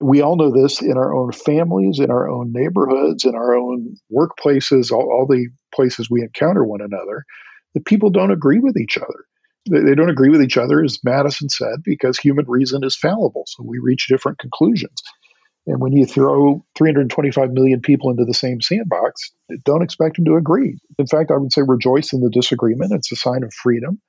[0.00, 3.96] We all know this in our own families, in our own neighborhoods, in our own
[4.14, 7.24] workplaces, all, all the places we encounter one another,
[7.74, 9.24] that people don't agree with each other.
[9.70, 13.42] They, they don't agree with each other, as Madison said, because human reason is fallible.
[13.46, 15.02] So we reach different conclusions.
[15.66, 19.32] And when you throw 325 million people into the same sandbox,
[19.64, 20.78] don't expect them to agree.
[20.98, 22.92] In fact, I would say rejoice in the disagreement.
[22.92, 24.00] It's a sign of freedom.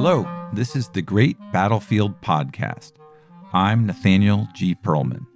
[0.00, 2.92] Hello, this is the Great Battlefield Podcast.
[3.52, 4.76] I'm Nathaniel G.
[4.76, 5.26] Pearlman.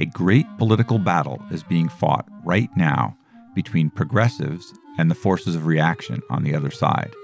[0.00, 3.16] A great political battle is being fought right now
[3.54, 7.14] between progressives and the forces of reaction on the other side.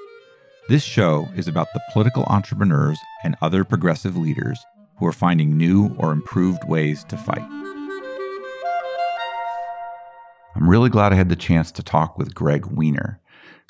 [0.68, 4.64] This show is about the political entrepreneurs and other progressive leaders
[4.98, 7.42] who are finding new or improved ways to fight.
[10.54, 13.18] I'm really glad I had the chance to talk with Greg Weiner.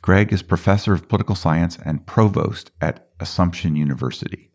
[0.02, 4.50] Greg is professor of political science and provost at Assumption University.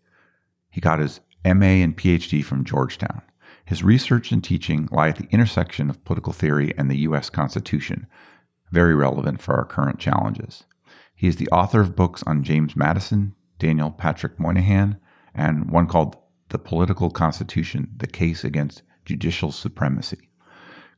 [0.69, 3.21] He got his MA and PhD from Georgetown.
[3.63, 7.29] His research and teaching lie at the intersection of political theory and the U.S.
[7.29, 8.07] Constitution,
[8.73, 10.65] very relevant for our current challenges.
[11.15, 14.97] He is the author of books on James Madison, Daniel Patrick Moynihan,
[15.33, 16.17] and one called
[16.49, 20.29] The Political Constitution The Case Against Judicial Supremacy.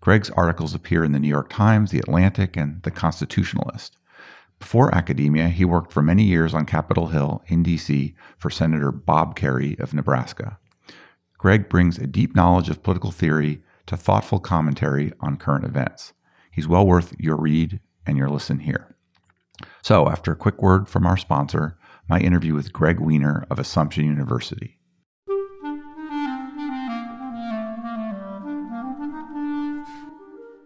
[0.01, 3.95] Greg's articles appear in the New York Times, The Atlantic, and The Constitutionalist.
[4.59, 8.13] Before academia, he worked for many years on Capitol Hill in D.C.
[8.37, 10.59] for Senator Bob Kerrey of Nebraska.
[11.37, 16.13] Greg brings a deep knowledge of political theory to thoughtful commentary on current events.
[16.51, 18.95] He's well worth your read and your listen here.
[19.81, 21.77] So, after a quick word from our sponsor,
[22.09, 24.78] my interview with Greg Weiner of Assumption University.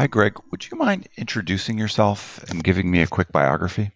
[0.00, 0.38] Hi, Greg.
[0.50, 3.90] Would you mind introducing yourself and giving me a quick biography?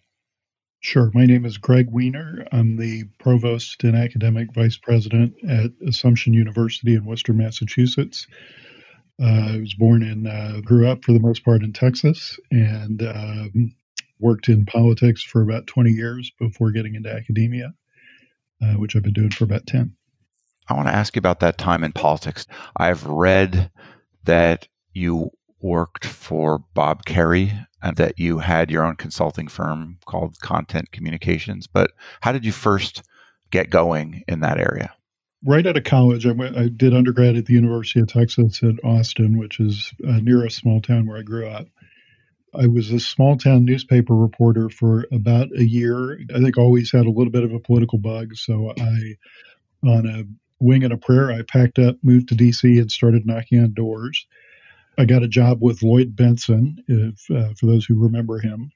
[0.79, 1.09] Sure.
[1.15, 2.45] My name is Greg Weiner.
[2.51, 8.27] I'm the provost and academic vice president at Assumption University in Worcester, Massachusetts.
[9.19, 13.01] Uh, I was born in, uh, grew up for the most part in Texas, and
[13.01, 13.73] um,
[14.19, 17.73] worked in politics for about 20 years before getting into academia,
[18.61, 19.95] uh, which I've been doing for about 10.
[20.69, 22.45] I want to ask you about that time in politics.
[22.77, 23.71] I've read
[24.25, 30.39] that you worked for Bob Kerrey and that you had your own consulting firm called
[30.39, 31.67] Content Communications.
[31.67, 33.03] But how did you first
[33.51, 34.93] get going in that area?
[35.45, 38.83] right out of college, I, went, I did undergrad at the University of Texas at
[38.83, 41.67] Austin, which is uh, near a small town where I grew up.
[42.53, 46.19] I was a small town newspaper reporter for about a year.
[46.33, 48.35] I think always had a little bit of a political bug.
[48.35, 49.15] So I,
[49.87, 50.23] on a
[50.59, 54.25] wing and a prayer, I packed up, moved to DC, and started knocking on doors.
[54.97, 58.71] I got a job with Lloyd Bentsen, if, uh, for those who remember him.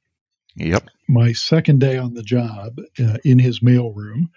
[0.55, 0.87] Yep.
[1.07, 4.29] My second day on the job uh, in his mailroom,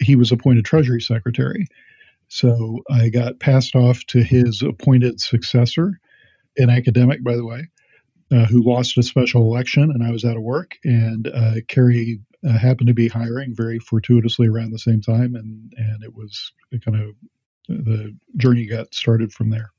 [0.00, 1.66] he was appointed Treasury Secretary.
[2.28, 6.00] So I got passed off to his appointed successor,
[6.56, 7.68] an academic, by the way,
[8.32, 10.78] uh, who lost a special election, and I was out of work.
[10.84, 15.72] And uh, Kerrey uh, happened to be hiring very fortuitously around the same time, and
[15.76, 16.52] and it was
[16.84, 17.14] kind of
[17.68, 19.72] the journey got started from there.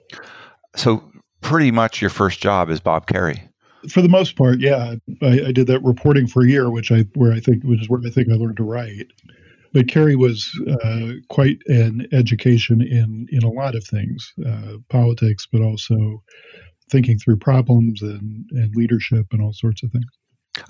[0.76, 3.48] So pretty much your first job is Bob Kerrey.
[3.90, 7.02] For the most part, yeah, I, I did that reporting for a year, which I
[7.16, 9.08] where I think which is where I think I learned to write.
[9.74, 10.52] But Kerrey was
[10.84, 16.22] uh, quite an education in in a lot of things, uh, politics, but also
[16.92, 20.06] thinking through problems and, and leadership and all sorts of things.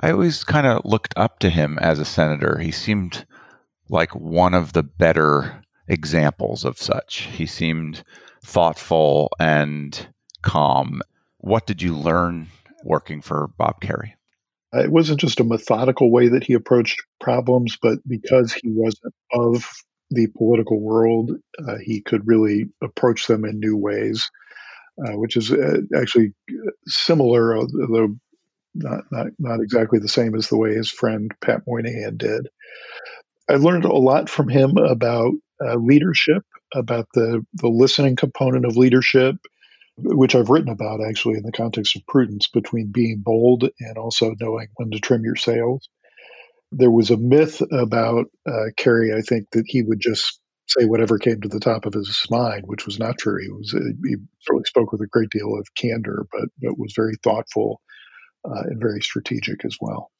[0.01, 2.59] I always kind of looked up to him as a senator.
[2.59, 3.25] He seemed
[3.89, 7.27] like one of the better examples of such.
[7.33, 8.03] He seemed
[8.43, 10.07] thoughtful and
[10.41, 11.01] calm.
[11.37, 12.47] What did you learn
[12.83, 14.13] working for Bob Kerrey?
[14.73, 19.69] It wasn't just a methodical way that he approached problems, but because he wasn't of
[20.11, 21.31] the political world,
[21.67, 24.29] uh, he could really approach them in new ways,
[25.05, 26.33] uh, which is uh, actually
[26.87, 28.15] similar, although
[28.73, 32.47] not, not, not exactly the same as the way his friend Pat Moynihan did.
[33.49, 35.33] I learned a lot from him about
[35.63, 36.43] uh, leadership,
[36.73, 39.35] about the, the listening component of leadership,
[39.97, 44.33] which I've written about actually in the context of prudence between being bold and also
[44.39, 45.89] knowing when to trim your sails.
[46.71, 51.17] There was a myth about uh, Kerrey, I think, that he would just say whatever
[51.17, 53.41] came to the top of his mind, which was not true.
[53.41, 57.15] He was he certainly spoke with a great deal of candor, but but was very
[57.23, 57.81] thoughtful
[58.45, 60.11] uh, and very strategic as well.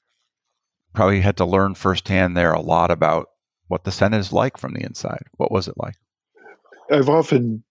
[0.93, 3.27] Probably had to learn firsthand there a lot about
[3.69, 5.23] what the Senate is like from the inside.
[5.37, 5.95] What was it like?
[6.91, 7.63] I've often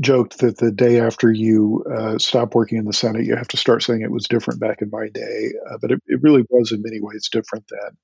[0.00, 3.56] joked that the day after you uh, stop working in the Senate, you have to
[3.56, 5.52] start saying it was different back in my day.
[5.70, 7.96] Uh, but it, it, really was in many ways different then.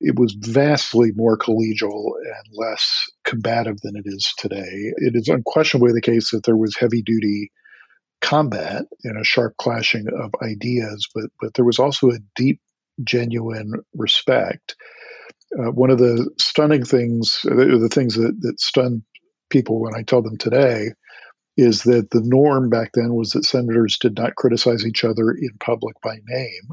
[0.00, 4.92] It was vastly more collegial and less combative than it is today.
[4.96, 7.50] It is unquestionably the case that there was heavy duty
[8.20, 12.60] combat and a sharp clashing of ideas, but but there was also a deep,
[13.02, 14.76] genuine respect.
[15.58, 19.04] Uh, one of the stunning things, the, the things that, that stun
[19.50, 20.90] people when I tell them today,
[21.56, 25.50] is that the norm back then was that senators did not criticize each other in
[25.60, 26.68] public by name.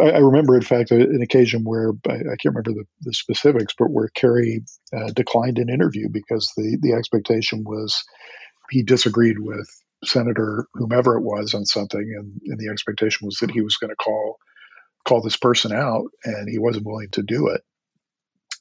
[0.00, 3.74] I, I remember, in fact, an occasion where I, I can't remember the, the, specifics,
[3.78, 4.62] but where Kerrey
[4.96, 8.02] uh, declined an interview because the, the expectation was
[8.70, 9.68] he disagreed with
[10.04, 13.90] Senator whomever it was on something, and, and the expectation was that he was going
[13.90, 14.38] to call
[15.06, 17.60] call this person out, and he wasn't willing to do it.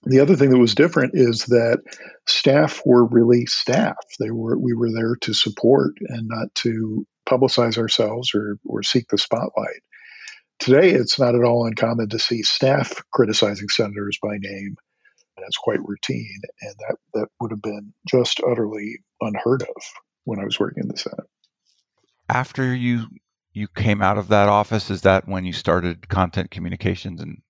[0.06, 1.80] The other thing that was different is that
[2.28, 3.96] staff were really staff.
[4.20, 9.08] They were we were there to support and not to publicize ourselves or or seek
[9.08, 9.82] the spotlight.
[10.60, 14.76] Today, it's not at all uncommon to see staff criticizing senators by name.
[15.36, 19.84] And it's quite routine, and that that would have been just utterly unheard of
[20.26, 21.28] when I was working in the Senate.
[22.30, 23.08] After you
[23.54, 27.42] you came out of that office, is that when you started content communications, and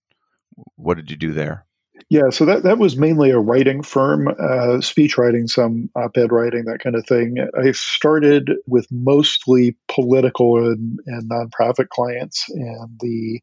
[0.75, 1.65] what did you do there?
[2.09, 6.31] Yeah, so that, that was mainly a writing firm, uh, speech writing, some op ed
[6.31, 7.37] writing, that kind of thing.
[7.59, 13.41] I started with mostly political and, and nonprofit clients, and the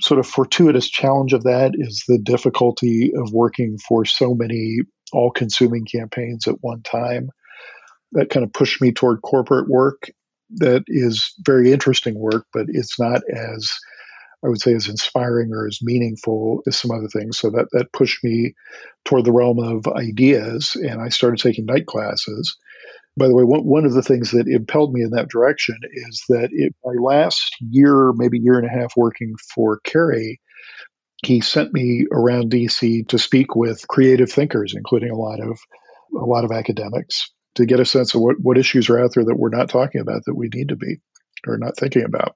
[0.00, 4.78] sort of fortuitous challenge of that is the difficulty of working for so many
[5.12, 7.30] all consuming campaigns at one time.
[8.12, 10.10] That kind of pushed me toward corporate work
[10.56, 13.70] that is very interesting work, but it's not as
[14.44, 17.38] I would say as inspiring or as meaningful as some other things.
[17.38, 18.54] So that that pushed me
[19.04, 22.56] toward the realm of ideas, and I started taking night classes.
[23.16, 25.76] By the way, one, of the things that impelled me in that direction
[26.08, 30.36] is that it, my last year, maybe year and a half working for Kerrey,
[31.22, 35.58] he sent me around DC to speak with creative thinkers, including a lot of
[36.18, 39.24] a lot of academics, to get a sense of what, what issues are out there
[39.24, 40.96] that we're not talking about that we need to be
[41.46, 42.34] or not thinking about.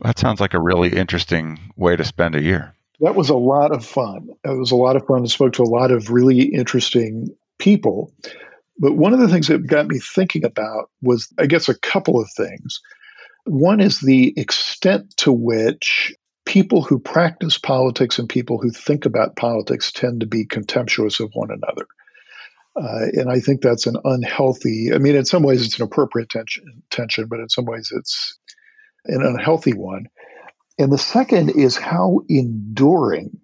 [0.00, 2.74] That sounds like a really interesting way to spend a year.
[3.00, 4.28] That was a lot of fun.
[4.44, 5.22] It was a lot of fun.
[5.22, 7.28] I spoke to a lot of really interesting
[7.58, 8.12] people.
[8.78, 12.20] But one of the things that got me thinking about was, I guess, a couple
[12.20, 12.80] of things.
[13.44, 19.36] One is the extent to which people who practice politics and people who think about
[19.36, 21.86] politics tend to be contemptuous of one another.
[22.76, 26.28] Uh, and I think that's an unhealthy, I mean, in some ways it's an appropriate
[26.28, 28.37] tension, tension, but in some ways it's
[29.08, 30.06] an unhealthy one.
[30.78, 33.40] And the second is how enduring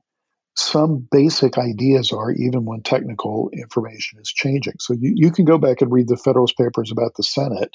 [0.56, 4.74] some basic ideas are, even when technical information is changing.
[4.78, 7.74] So you, you can go back and read the Federalist Papers about the Senate.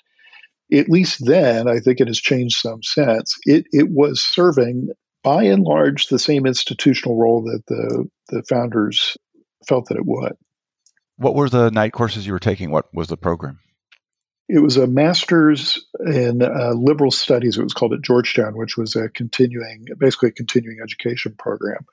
[0.71, 3.35] At least then, I think it has changed some sense.
[3.43, 4.89] It, it was serving,
[5.23, 9.17] by and large, the same institutional role that the, the founders
[9.67, 10.33] felt that it would.
[11.17, 12.71] What were the night courses you were taking?
[12.71, 13.59] What was the program?
[14.49, 17.57] It was a master's in uh, liberal studies.
[17.57, 21.85] It was called at Georgetown, which was a continuing, basically a continuing education program.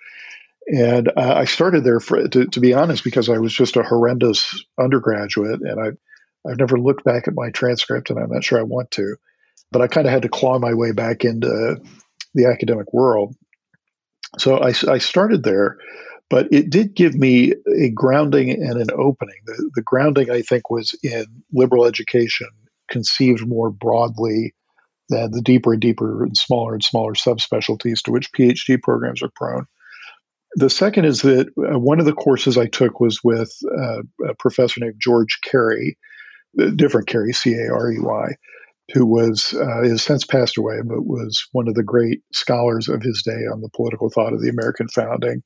[0.66, 3.82] And uh, I started there, for, to, to, be honest, because I was just a
[3.82, 8.58] horrendous undergraduate, and I, I've never looked back at my transcript, and I'm not sure
[8.58, 9.16] I want to.
[9.70, 11.76] But I kind of had to claw my way back into
[12.34, 13.36] the academic world.
[14.38, 15.76] So I, I started there,
[16.28, 19.37] but it did give me a grounding and an opening.
[19.47, 22.49] The, the grounding, I think, was in liberal education
[22.90, 24.54] conceived more broadly
[25.09, 29.30] than the deeper and deeper and smaller and smaller subspecialties to which PhD programs are
[29.35, 29.66] prone.
[30.54, 34.35] The second is that uh, one of the courses I took was with uh, a
[34.38, 35.99] professor named George Carey,
[36.76, 38.28] different Carey, C A R E Y,
[38.95, 43.02] who was uh, has since passed away, but was one of the great scholars of
[43.02, 45.42] his day on the political thought of the American founding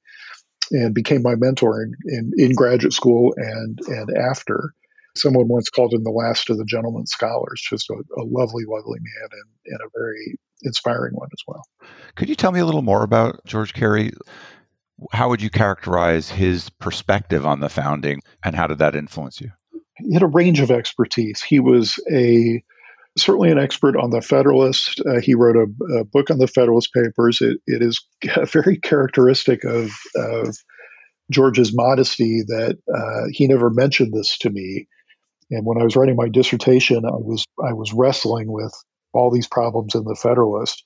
[0.71, 4.73] and became my mentor in, in, in graduate school and, and after.
[5.17, 9.01] Someone once called him the last of the gentleman scholars, just a, a lovely, lovely
[9.01, 11.65] man and, and a very inspiring one as well.
[12.15, 14.13] Could you tell me a little more about George Carey?
[15.13, 19.51] How would you characterize his perspective on the founding and how did that influence you?
[19.97, 21.43] He had a range of expertise.
[21.43, 22.63] He was a
[23.19, 25.01] certainly an expert on the Federalist.
[25.01, 27.41] Uh, he wrote a, a, book on the Federalist Papers.
[27.41, 28.05] It, it is
[28.53, 30.57] very characteristic of, of
[31.31, 34.87] George's modesty that uh, he never mentioned this to me.
[35.51, 38.73] And when I was writing my dissertation, I was I was wrestling with
[39.13, 40.83] all these problems in the Federalist.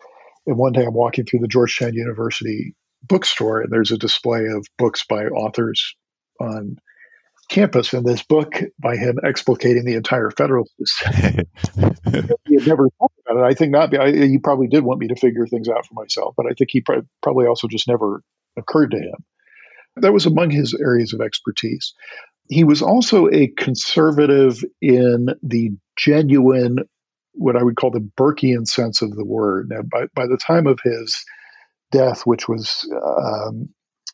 [0.46, 4.66] And one day I'm walking through the Georgetown University bookstore, and there's a display of
[4.78, 5.94] books by authors
[6.40, 6.78] on
[7.48, 7.92] campus.
[7.92, 10.74] in this book by him explicating the entire Federalist
[12.46, 13.44] he had never talked about it.
[13.44, 13.96] I think not.
[13.96, 16.70] I, he probably did want me to figure things out for myself, but I think
[16.70, 16.82] he
[17.22, 18.22] probably also just never
[18.56, 19.24] occurred to him.
[19.96, 21.94] That was among his areas of expertise.
[22.48, 26.78] He was also a conservative in the genuine,
[27.32, 29.68] what I would call the Burkean sense of the word.
[29.70, 31.16] Now, by, by the time of his
[31.90, 33.68] death, which was um,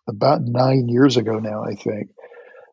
[0.08, 2.10] about nine years ago now, I think,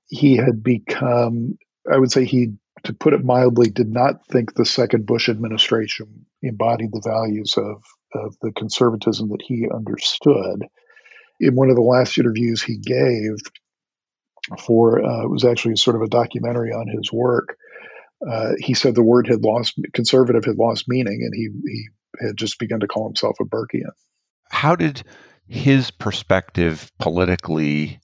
[0.07, 1.57] he had become,
[1.91, 6.25] I would say he, to put it mildly, did not think the second Bush administration
[6.41, 7.83] embodied the values of,
[8.13, 10.65] of the conservatism that he understood
[11.39, 13.35] in one of the last interviews he gave
[14.59, 17.57] for uh, it was actually sort of a documentary on his work.
[18.27, 22.37] Uh, he said the word had lost conservative had lost meaning, and he he had
[22.37, 23.91] just begun to call himself a Burkean.
[24.49, 25.03] How did
[25.47, 27.99] his perspective politically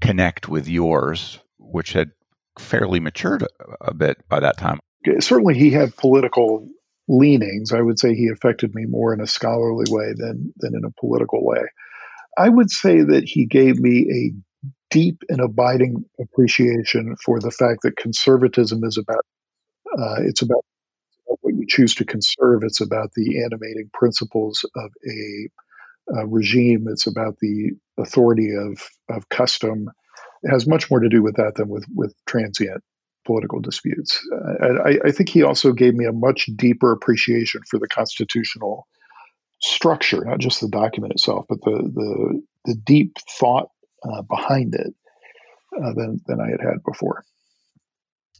[0.00, 2.10] connect with yours, which had
[2.58, 3.46] fairly matured
[3.80, 4.80] a, bit by that time?
[5.20, 6.68] Certainly, he had political
[7.08, 7.72] leanings.
[7.72, 11.00] I would say he affected me more in a scholarly way than than in a
[11.00, 11.62] political way.
[12.38, 17.82] I would say that he gave me a deep and abiding appreciation for the fact
[17.82, 19.24] that conservatism is about
[19.98, 20.64] uh, it's about
[21.24, 22.62] what you choose to conserve.
[22.62, 25.48] It's about the animating principles of a,
[26.08, 26.86] a regime.
[26.88, 29.88] It's about the authority of of custom.
[30.42, 32.82] It has much more to do with that than with with transient
[33.24, 34.20] political disputes.
[34.32, 38.86] Uh, I, I, think he also gave me a much deeper appreciation for the constitutional
[39.60, 43.68] structure, not just the document itself, but the the, the deep thought
[44.02, 44.94] uh, behind it
[45.76, 47.24] uh, than than I had had before.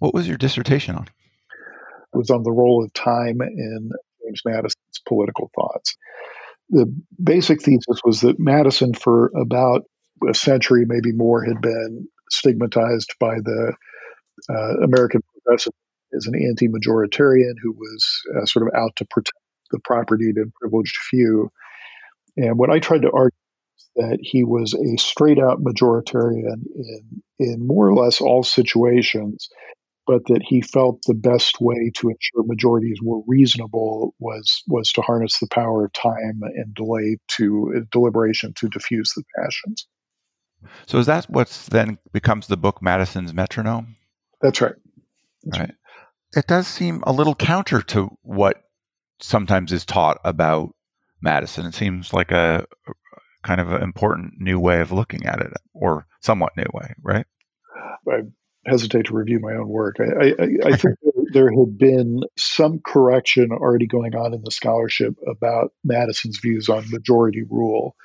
[0.00, 1.04] What was your dissertation on?
[1.04, 3.90] It was on the role of time in
[4.24, 5.96] James Madison's political thoughts.
[6.70, 6.92] The
[7.22, 9.82] basic thesis was that Madison, for about
[10.28, 13.74] a century, maybe more, had been stigmatized by the
[14.48, 15.72] uh, American progressive
[16.16, 19.36] as an anti-majoritarian who was uh, sort of out to protect
[19.70, 21.50] the propertied and privileged few.
[22.36, 23.36] And what I tried to argue
[23.78, 29.48] is that he was a straight out majoritarian in in more or less all situations,
[30.06, 35.02] but that he felt the best way to ensure majorities were reasonable was was to
[35.02, 39.86] harness the power of time and delay to uh, deliberation to diffuse the passions.
[40.86, 43.96] So is that what's then becomes the book Madison's Metronome?
[44.40, 44.74] That's right.
[45.44, 45.68] That's right.
[45.68, 45.74] right.
[46.36, 48.62] It does seem a little counter to what
[49.20, 50.74] sometimes is taught about
[51.20, 51.66] Madison.
[51.66, 52.92] It seems like a, a
[53.42, 57.26] kind of an important new way of looking at it, or somewhat new way, right?
[58.08, 58.20] I
[58.66, 59.96] hesitate to review my own work.
[60.00, 60.96] I, I, I think
[61.32, 66.90] there had been some correction already going on in the scholarship about Madison's views on
[66.90, 67.96] majority rule.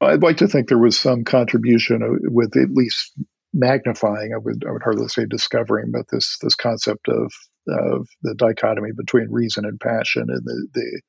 [0.00, 3.12] I'd like to think there was some contribution uh, with at least
[3.54, 4.32] magnifying.
[4.34, 7.32] I would I would hardly say discovering, but this this concept of
[7.68, 11.00] of the dichotomy between reason and passion and the, the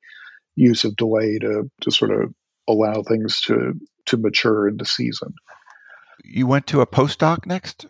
[0.56, 2.34] use of delay to, to sort of
[2.68, 3.74] allow things to,
[4.06, 5.32] to mature into season.
[6.24, 7.86] You went to a postdoc next?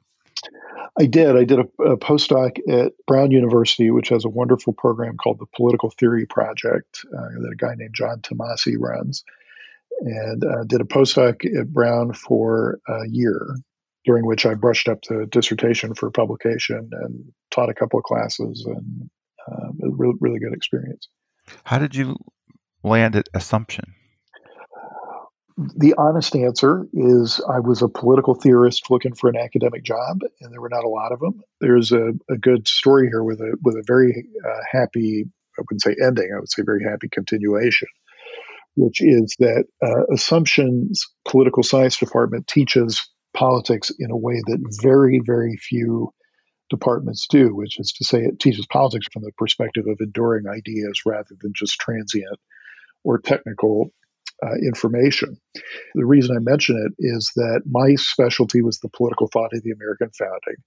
[0.99, 1.37] I did.
[1.37, 5.47] I did a, a, postdoc at Brown University, which has a wonderful program called the
[5.57, 9.25] Political Theory Project uh, that a guy named John Tomasi runs.
[10.01, 13.57] And uh, did a postdoc at Brown for a year
[14.05, 18.65] during which I brushed up the dissertation for publication and taught a couple of classes,
[18.67, 19.11] and
[19.47, 21.09] uh, a really, really good experience.
[21.65, 22.17] How did you
[22.83, 23.95] land at Assumption?
[25.59, 30.53] The honest answer is I was a political theorist looking for an academic job, and
[30.53, 31.43] there were not a lot of them.
[31.61, 35.25] There's a, a good story here with a with a very uh, happy,
[35.59, 37.89] I wouldn't say ending, I would say very happy continuation,
[38.77, 45.21] which is that uh, Assumption's political science department teaches politics in a way that very,
[45.27, 46.13] very few
[46.71, 51.01] departments do, which is to say, it teaches politics from the perspective of enduring ideas
[51.05, 52.39] rather than just transient
[53.03, 53.91] or technical
[54.45, 55.37] uh, information.
[55.95, 59.73] The reason I mention it is that my specialty was the political thought of the
[59.73, 60.63] American founding.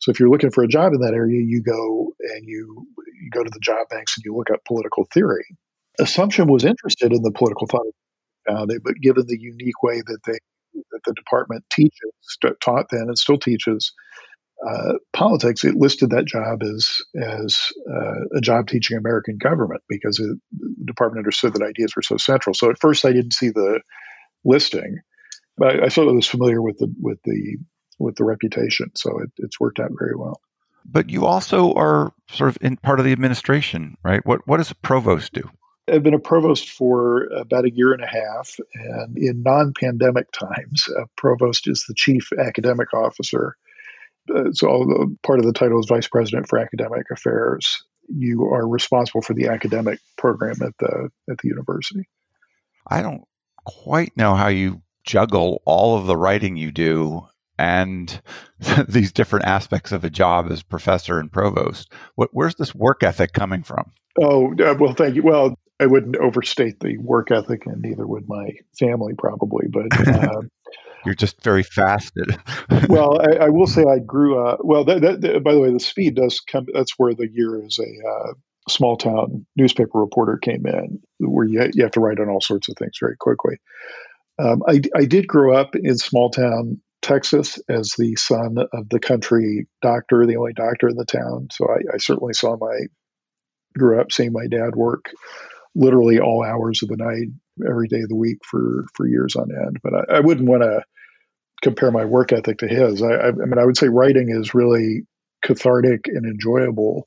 [0.00, 2.86] So if you're looking for a job in that area, you go and you
[3.22, 5.44] you go to the job banks and you look up political theory.
[5.98, 7.92] Assumption was interested in the political thought of
[8.44, 10.38] the founding, but given the unique way that they
[10.90, 12.12] that the department teaches,
[12.62, 13.92] taught then, and still teaches
[14.66, 17.58] uh, politics, it listed that job as as
[17.90, 22.16] uh, a job teaching American government because it, the department understood that ideas were so
[22.16, 22.54] central.
[22.54, 23.80] So at first, I didn't see the
[24.44, 24.98] listing,
[25.58, 27.58] but I, I sort of was familiar with the with the
[27.98, 28.90] with the reputation.
[28.94, 30.40] So it, it's worked out very well.
[30.84, 34.24] But you also are sort of in part of the administration, right?
[34.24, 35.50] What what does a provost do?
[35.88, 40.88] I've been a provost for about a year and a half, and in non-pandemic times,
[40.88, 43.56] a provost is the chief academic officer.
[44.34, 47.82] Uh, so part of the title is vice president for academic affairs.
[48.08, 52.08] You are responsible for the academic program at the at the university.
[52.88, 53.24] I don't
[53.64, 57.26] quite know how you juggle all of the writing you do
[57.58, 58.20] and
[58.88, 61.92] these different aspects of a job as professor and provost.
[62.14, 63.92] What, where's this work ethic coming from?
[64.20, 65.22] Oh, uh, well, thank you.
[65.22, 69.66] Well, I wouldn't overstate the work ethic, and neither would my family probably.
[69.68, 70.42] But uh,
[71.04, 72.12] you're just very fast.
[72.88, 74.60] well, I, I, will say I grew up.
[74.62, 76.66] Well, that, that, by the way, the speed does come.
[76.72, 78.32] That's where the year as a uh,
[78.68, 82.68] small town newspaper reporter came in, where you you have to write on all sorts
[82.68, 83.56] of things very quickly.
[84.38, 88.98] Um, I, I did grow up in small town Texas as the son of the
[88.98, 91.48] country doctor, the only doctor in the town.
[91.52, 92.86] So I, I certainly saw my
[93.78, 95.10] grew up seeing my dad work
[95.74, 97.28] literally all hours of the night,
[97.68, 99.78] every day of the week for for years on end.
[99.82, 100.82] But I, I wouldn't want to
[101.62, 103.02] compare my work ethic to his.
[103.02, 105.06] I, I, I mean, I would say writing is really
[105.42, 107.04] cathartic and enjoyable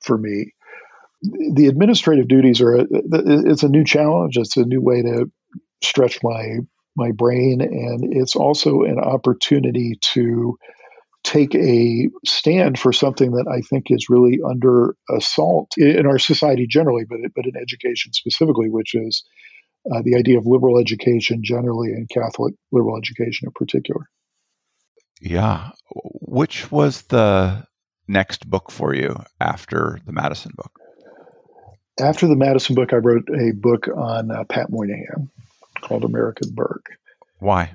[0.00, 0.52] for me.
[1.22, 4.36] The administrative duties are uh, it's a new challenge.
[4.36, 5.30] It's a new way to
[5.82, 6.58] stretch my
[6.96, 10.56] my brain, and it's also an opportunity to
[11.22, 16.66] take a stand for something that I think is really under assault in our society
[16.66, 19.22] generally, but but in education specifically, which is
[19.92, 24.08] uh, the idea of liberal education generally and Catholic liberal education in particular.
[25.20, 27.66] Yeah, which was the
[28.08, 30.72] next book for you after the Madison book?
[32.00, 35.30] After the Madison book, I wrote a book on uh, Pat Moynihan
[35.82, 36.86] called American Burke.
[37.38, 37.74] Why?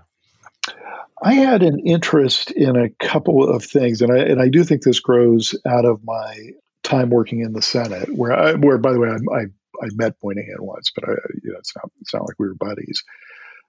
[1.21, 4.83] I had an interest in a couple of things, and I and I do think
[4.83, 6.51] this grows out of my
[6.83, 9.45] time working in the Senate, where I, where by the way I, I,
[9.81, 12.55] I met Moynihan once, but I you know it's not it's not like we were
[12.55, 13.03] buddies.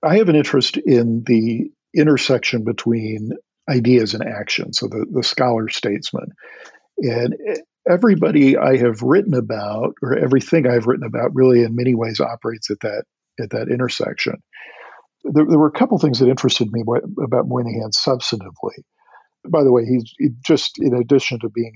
[0.02, 3.30] I have an interest in the intersection between
[3.68, 6.28] ideas and action, so the the scholar statesman,
[6.98, 7.34] and
[7.88, 12.70] everybody I have written about, or everything I've written about, really in many ways operates
[12.70, 13.04] at that
[13.40, 14.42] at that intersection
[15.32, 16.82] there, there were a couple things that interested me
[17.22, 18.82] about Moynihan substantively.
[19.48, 21.72] By the way, he's he just in addition to being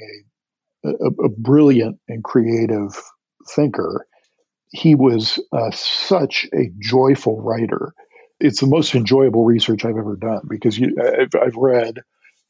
[0.84, 2.90] a, a, a brilliant and creative
[3.54, 4.06] thinker,
[4.70, 7.92] he was uh, such a joyful writer.
[8.38, 11.98] It's the most enjoyable research I've ever done because you, I've, I've read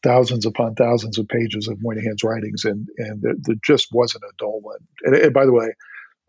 [0.03, 4.33] thousands upon thousands of pages of Moynihan's writings, and and there, there just wasn't a
[4.39, 4.79] dull one.
[5.03, 5.75] And, and, by the way,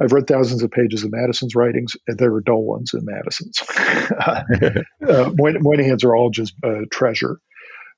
[0.02, 3.62] I've read thousands of pages of Madison's writings, and there were dull ones in Madison's.
[4.20, 7.40] uh, Moynihan's are all just uh, treasure.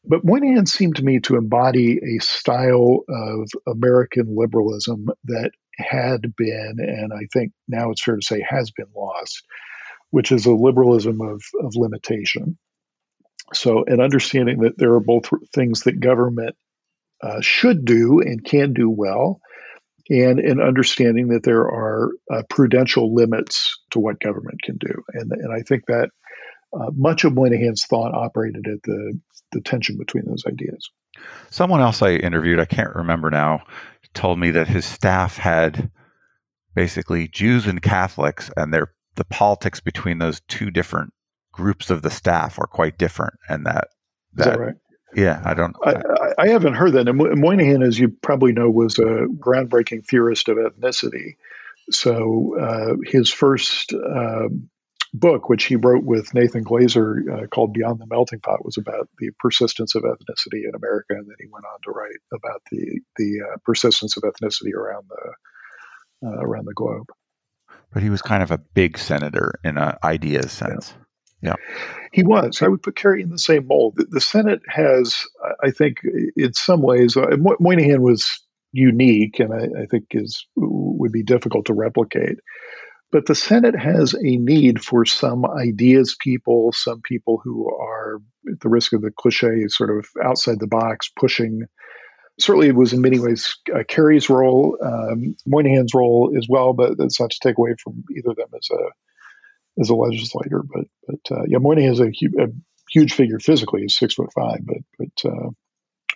[0.05, 6.75] But Moynihan seemed to me to embody a style of American liberalism that had been,
[6.79, 9.43] and I think now it's fair to say has been lost,
[10.11, 12.57] which is a liberalism of, of limitation.
[13.53, 16.55] So, an understanding that there are both things that government
[17.21, 19.39] uh, should do and can do well,
[20.09, 25.03] and an understanding that there are uh, prudential limits to what government can do.
[25.13, 26.09] And, and I think that
[26.79, 29.19] uh, much of Moynihan's thought operated at the,
[29.51, 30.89] the tension between those ideas.
[31.49, 33.63] Someone else I interviewed, I can't remember now,
[34.13, 35.91] told me that his staff had
[36.75, 41.13] basically Jews and Catholics, and their the politics between those two different
[41.51, 43.89] groups of the staff are quite different, and that
[44.33, 44.75] that, that right?
[45.15, 45.75] Yeah, I don't.
[45.83, 46.01] I,
[46.39, 47.07] I, haven't heard that.
[47.07, 51.35] And Moynihan, as you probably know, was a groundbreaking theorist of ethnicity.
[51.91, 54.69] So uh, his first um,
[55.13, 59.09] book, which he wrote with Nathan Glazer, uh, called Beyond the Melting Pot, was about
[59.19, 62.99] the persistence of ethnicity in America, and then he went on to write about the
[63.17, 67.07] the uh, persistence of ethnicity around the uh, around the globe.
[67.91, 70.91] But he was kind of a big senator in an ideas sense.
[70.91, 71.03] Yeah.
[71.43, 71.55] Yeah.
[72.13, 72.61] He was.
[72.61, 73.95] I would put Kerrey in the same mold.
[73.97, 75.25] The, the Senate has,
[75.61, 75.97] I think,
[76.37, 78.39] in some ways, uh, Moynihan was
[78.71, 82.37] unique, and I, I, think is would be difficult to replicate.
[83.13, 88.19] But the Senate has a need for some ideas people, some people who are,
[88.51, 91.67] at the risk of the cliche, sort of outside the box, pushing.
[92.39, 96.97] Certainly, it was in many ways uh, Kerrey's role, um, Moynihan's role as well, but
[96.97, 100.63] that's not to take away from either of them as a as a legislator.
[100.63, 102.47] But but uh, yeah, Moynihan is a, a,
[102.89, 103.81] huge figure physically.
[103.81, 105.49] He's six foot five, but but uh,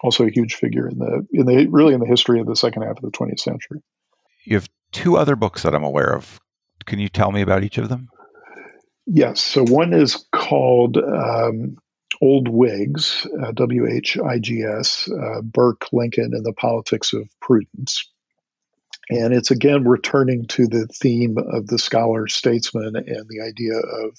[0.02, 2.82] also a huge figure in the in the really in the history of the second
[2.82, 3.84] half of the 20th century.
[4.46, 6.40] You have two other books that I'm aware of.
[6.86, 8.10] Can you tell me about each of them?
[9.06, 9.42] Yes.
[9.42, 11.78] So one is called um,
[12.22, 17.30] Old Whigs, uh, W H I G S, uh, Burke, Lincoln, and the Politics of
[17.42, 18.10] Prudence.
[19.10, 24.18] And it's again returning to the theme of the scholar statesman and the idea of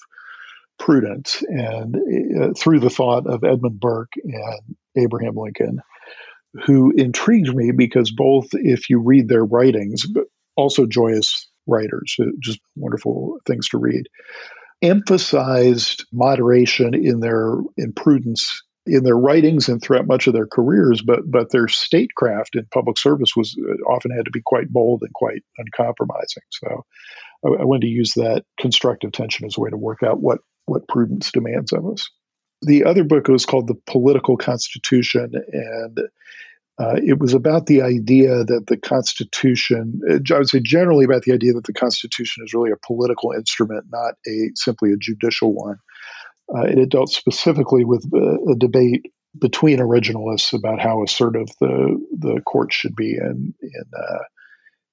[0.79, 1.95] prudence, and
[2.41, 5.81] uh, through the thought of Edmund Burke and Abraham Lincoln,
[6.65, 10.23] who intrigued me because both, if you read their writings, but
[10.55, 14.07] also joyous writers, just wonderful things to read,
[14.81, 21.01] emphasized moderation in their in prudence in their writings and throughout much of their careers,
[21.01, 25.01] but but their statecraft in public service was uh, often had to be quite bold
[25.03, 26.43] and quite uncompromising.
[26.49, 26.85] So
[27.45, 30.39] I, I wanted to use that constructive tension as a way to work out what
[30.65, 32.09] what prudence demands of us.
[32.61, 35.99] The other book was called The Political Constitution, and
[36.79, 41.23] uh, it was about the idea that the Constitution, uh, I would say generally about
[41.23, 45.53] the idea that the Constitution is really a political instrument, not a simply a judicial
[45.53, 45.77] one.
[46.55, 51.99] Uh, and it dealt specifically with a, a debate between originalists about how assertive the
[52.17, 54.23] the court should be in in uh,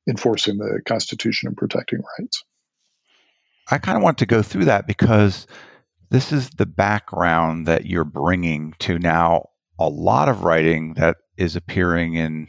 [0.08, 2.42] enforcing the Constitution and protecting rights.
[3.70, 5.46] I kind of want to go through that because
[6.10, 11.56] this is the background that you're bringing to now a lot of writing that is
[11.56, 12.48] appearing in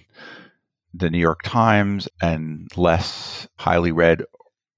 [0.94, 4.24] the New York Times and less highly read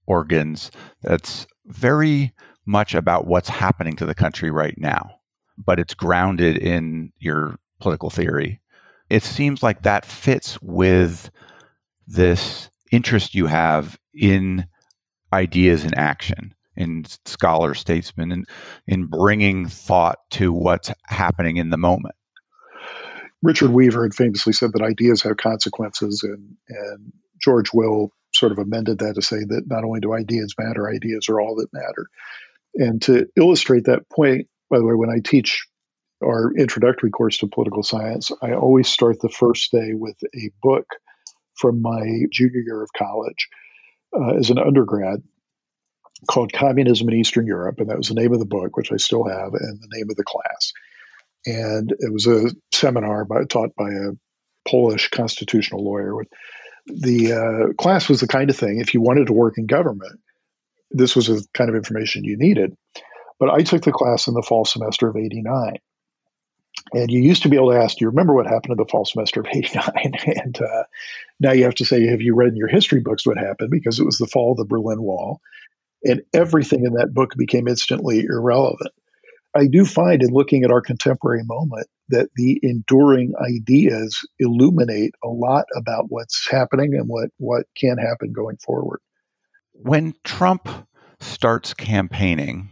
[0.05, 2.33] organs that's very
[2.65, 5.19] much about what's happening to the country right now,
[5.57, 8.59] but it's grounded in your political theory.
[9.09, 11.29] It seems like that fits with
[12.07, 14.67] this interest you have in
[15.31, 18.47] ideas in action in scholar statesmen and
[18.87, 22.15] in bringing thought to what's happening in the moment
[23.41, 28.60] richard weaver had famously said that ideas have consequences and and george will sort of
[28.60, 32.08] amended that to say that not only do ideas matter ideas are all that matter
[32.75, 35.65] and to illustrate that point by the way when i teach
[36.23, 40.86] our introductory course to political science i always start the first day with a book
[41.56, 43.47] from my junior year of college
[44.15, 45.21] uh, as an undergrad
[46.28, 47.80] called Communism in Eastern Europe.
[47.80, 50.08] And that was the name of the book, which I still have, and the name
[50.10, 50.73] of the class.
[51.45, 54.12] And it was a seminar by, taught by a
[54.67, 56.13] Polish constitutional lawyer.
[56.88, 60.19] The uh, class was the kind of thing, if you wanted to work in government,
[60.91, 62.75] this was the kind of information you needed.
[63.39, 65.78] But I took the class in the fall semester of 89.
[66.93, 68.89] And you used to be able to ask, do you remember what happened in the
[68.89, 70.13] fall semester of 89?
[70.25, 70.84] and uh,
[71.39, 73.71] now you have to say, have you read in your history books what happened?
[73.71, 75.41] Because it was the fall of the Berlin Wall,
[76.04, 78.91] and everything in that book became instantly irrelevant.
[79.55, 85.27] I do find in looking at our contemporary moment that the enduring ideas illuminate a
[85.27, 88.99] lot about what's happening and what, what can happen going forward.
[89.73, 90.67] When Trump
[91.19, 92.69] starts campaigning,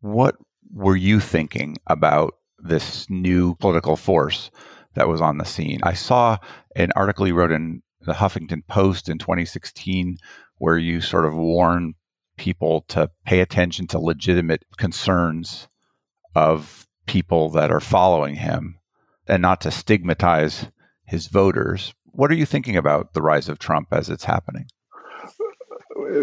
[0.00, 0.36] what
[0.72, 4.50] were you thinking about this new political force
[4.94, 5.80] that was on the scene.
[5.82, 6.38] I saw
[6.76, 10.18] an article you wrote in the Huffington Post in 2016
[10.58, 11.94] where you sort of warn
[12.36, 15.68] people to pay attention to legitimate concerns
[16.34, 18.78] of people that are following him
[19.26, 20.66] and not to stigmatize
[21.04, 21.94] his voters.
[22.04, 24.66] What are you thinking about the rise of Trump as it's happening?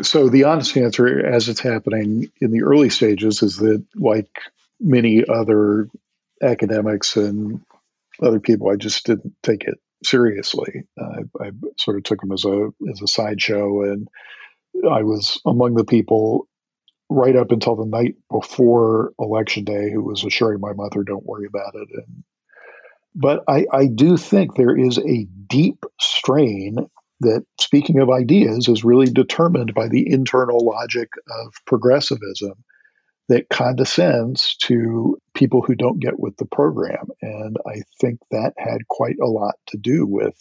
[0.02, 4.30] So, the honest answer as it's happening in the early stages is that, like
[4.80, 5.88] many other
[6.42, 7.62] academics and
[8.22, 10.84] other people, I just didn't take it seriously.
[11.00, 14.08] I sort of took them as a as a sideshow, and
[14.90, 16.48] I was among the people
[17.10, 21.48] right up until the night before election day who was assuring my mother, "Don't worry
[21.48, 22.24] about it." And
[23.16, 26.78] but I, I do think there is a deep strain
[27.22, 31.10] that, speaking of ideas, is really determined by the internal logic
[31.46, 32.54] of progressivism
[33.28, 37.10] that condescends to people who don't get with the program.
[37.22, 40.36] And I think that had quite a lot to do with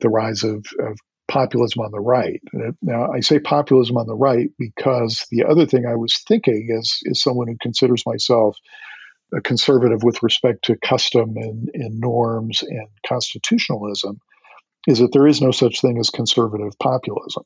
[0.00, 0.98] the rise of, of
[1.30, 2.42] populism on the right.
[2.82, 6.98] Now, I say populism on the right because the other thing I was thinking is,
[7.04, 8.56] is someone who considers myself
[9.32, 14.18] a conservative with respect to custom and, and norms and constitutionalism
[14.88, 17.44] is that there is no such thing as conservative populism.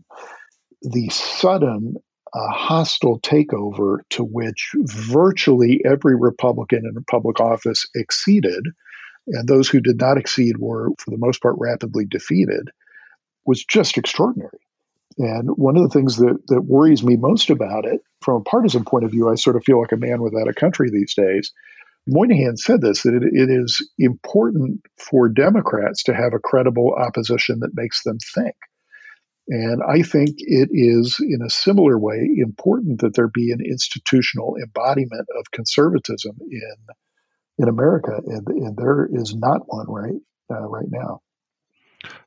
[0.82, 1.96] The sudden
[2.34, 8.64] a hostile takeover to which virtually every Republican in public office exceeded,
[9.28, 12.70] and those who did not exceed were, for the most part, rapidly defeated,
[13.46, 14.58] was just extraordinary.
[15.18, 18.84] And one of the things that, that worries me most about it, from a partisan
[18.84, 21.52] point of view, I sort of feel like a man without a country these days.
[22.06, 27.60] Moynihan said this that it, it is important for Democrats to have a credible opposition
[27.60, 28.56] that makes them think.
[29.48, 34.56] And I think it is, in a similar way, important that there be an institutional
[34.56, 36.74] embodiment of conservatism in
[37.58, 41.20] in America, and, and there is not one right uh, right now.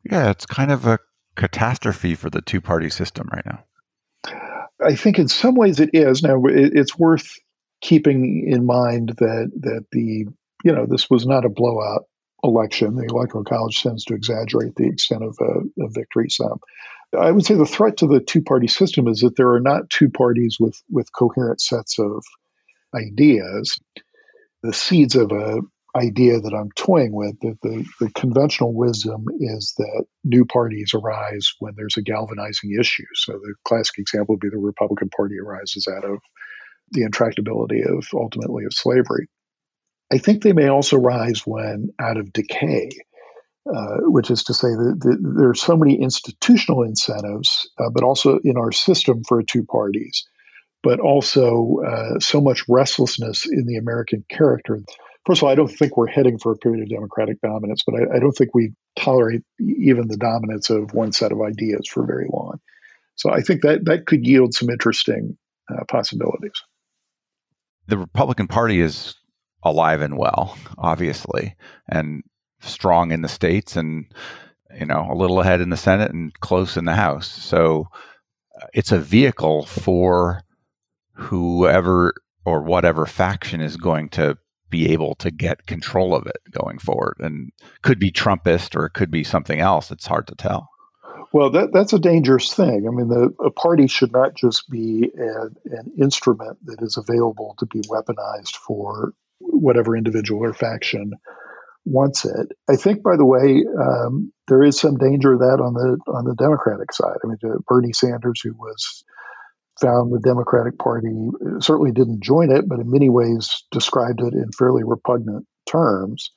[0.10, 0.99] Yeah, it's kind of a
[1.38, 3.63] catastrophe for the two party system right now.
[4.84, 6.21] I think in some ways it is.
[6.21, 7.34] Now it's worth
[7.82, 10.26] keeping in mind that that the
[10.63, 12.04] you know this was not a blowout
[12.43, 12.95] election.
[12.95, 16.60] The electoral college tends to exaggerate the extent of a, a victory some.
[17.17, 19.89] I would say the threat to the two party system is that there are not
[19.89, 22.23] two parties with with coherent sets of
[22.93, 23.80] ideas.
[24.63, 25.62] The seeds of a
[25.97, 31.53] idea that I'm toying with that the, the conventional wisdom is that new parties arise
[31.60, 33.05] when there's a galvanizing issue.
[33.15, 36.19] So the classic example would be the Republican Party arises out of
[36.91, 39.27] the intractability of ultimately of slavery.
[40.12, 42.89] I think they may also rise when out of decay,
[43.73, 48.03] uh, which is to say that, that there are so many institutional incentives, uh, but
[48.03, 50.25] also in our system for two parties,
[50.81, 54.79] but also uh, so much restlessness in the American character.
[55.27, 57.95] First of all, I don't think we're heading for a period of democratic dominance, but
[57.95, 62.05] I, I don't think we tolerate even the dominance of one set of ideas for
[62.05, 62.59] very long.
[63.15, 65.37] So I think that that could yield some interesting
[65.69, 66.53] uh, possibilities
[67.87, 69.15] the Republican Party is
[69.63, 71.55] alive and well, obviously,
[71.89, 72.23] and
[72.59, 74.05] strong in the states, and
[74.77, 77.27] you know a little ahead in the Senate and close in the House.
[77.27, 77.87] So
[78.61, 80.41] uh, it's a vehicle for
[81.13, 82.13] whoever
[82.45, 84.37] or whatever faction is going to
[84.69, 87.51] be able to get control of it going forward, and
[87.82, 89.91] could be Trumpist or it could be something else.
[89.91, 90.69] It's hard to tell.
[91.34, 92.88] Well, that, that's a dangerous thing.
[92.88, 97.56] I mean, the, a party should not just be an, an instrument that is available
[97.60, 101.13] to be weaponized for whatever individual or faction
[101.86, 102.51] wants it.
[102.69, 106.25] I think, by the way, um, there is some danger of that on the on
[106.25, 107.17] the Democratic side.
[107.23, 109.03] I mean, Bernie Sanders, who was
[109.81, 111.09] found the Democratic Party,
[111.59, 116.31] certainly didn't join it, but in many ways described it in fairly repugnant terms.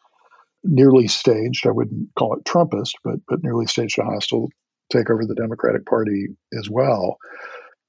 [0.62, 4.48] Nearly staged, I wouldn't call it Trumpist, but but nearly staged a hostile
[4.92, 6.26] take over the Democratic Party
[6.58, 7.16] as well.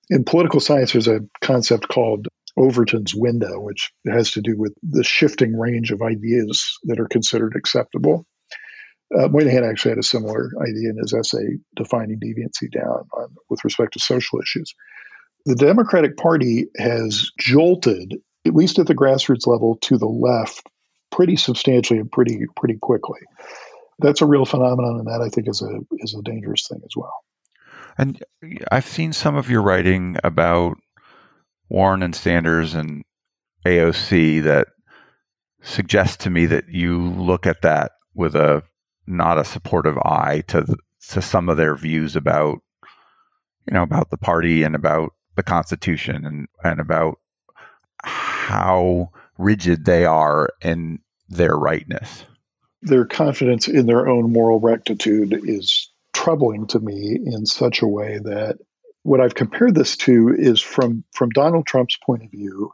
[0.10, 5.04] In political science, there's a concept called Overton's window, which has to do with the
[5.04, 8.26] shifting range of ideas that are considered acceptable.
[9.18, 13.64] Uh, Moynihan actually had a similar idea in his essay defining deviancy down on, with
[13.66, 14.74] respect to social issues.
[15.46, 20.68] The Democratic Party has jolted, at least at the grassroots level, to the left
[21.12, 23.20] pretty substantially and pretty pretty quickly
[24.02, 26.96] that's a real phenomenon, and that I think is a is a dangerous thing as
[26.96, 27.24] well.
[27.98, 28.24] And
[28.72, 30.78] I've seen some of your writing about
[31.70, 33.04] Warren and Sanders and
[33.66, 34.68] AOC that
[35.62, 38.64] suggests to me that you look at that with a
[39.08, 40.78] not a supportive eye to the,
[41.10, 42.60] to some of their views about
[43.68, 47.20] you know about the party and about the Constitution and and about
[48.04, 51.00] how rigid they are in
[51.30, 52.26] their rightness
[52.82, 58.20] their confidence in their own moral rectitude is troubling to me in such a way
[58.24, 58.58] that
[59.04, 62.72] what I've compared this to is from from Donald Trump's point of view,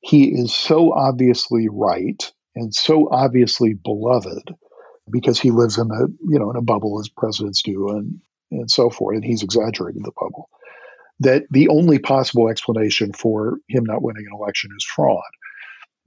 [0.00, 4.54] he is so obviously right and so obviously beloved
[5.10, 8.70] because he lives in a you know in a bubble as presidents do and and
[8.70, 10.48] so forth, and he's exaggerated the bubble.
[11.20, 15.22] That the only possible explanation for him not winning an election is fraud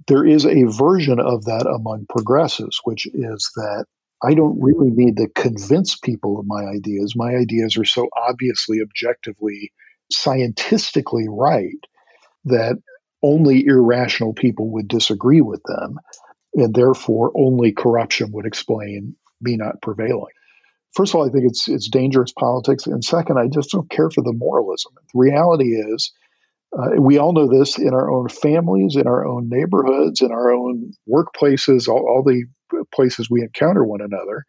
[0.08, 3.86] there is a version of that among progressives, which is that
[4.24, 7.14] I don't really need to convince people of my ideas.
[7.16, 9.72] My ideas are so obviously, objectively,
[10.12, 11.80] scientifically right
[12.46, 12.78] that
[13.24, 16.00] only irrational people would disagree with them.
[16.56, 20.34] And therefore, only corruption would explain me not prevailing.
[20.98, 24.10] First of all, I think it's it's dangerous politics, and second, I just don't care
[24.10, 24.94] for the moralism.
[24.96, 26.12] The reality is,
[26.76, 30.52] uh, we all know this in our own families, in our own neighborhoods, in our
[30.52, 32.46] own workplaces, all, all the
[32.96, 34.44] places we encounter one another,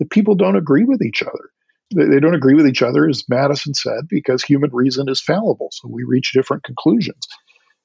[0.00, 1.50] that people don't agree with each other.
[1.94, 5.68] They, they don't agree with each other, as Madison said, because human reason is fallible.
[5.70, 7.24] So we reach different conclusions.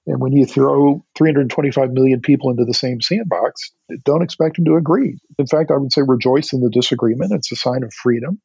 [0.08, 3.72] And when you throw 325 million people into the same sandbox,
[4.06, 5.20] don't expect them to agree.
[5.38, 7.34] In fact, I would say rejoice in the disagreement.
[7.34, 8.42] It's a sign of freedom.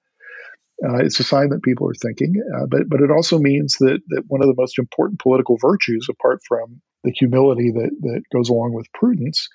[0.84, 4.00] Uh, it's a sign that people are thinking, uh, but but it also means that
[4.08, 8.48] that one of the most important political virtues, apart from the humility that that goes
[8.48, 9.48] along with prudence,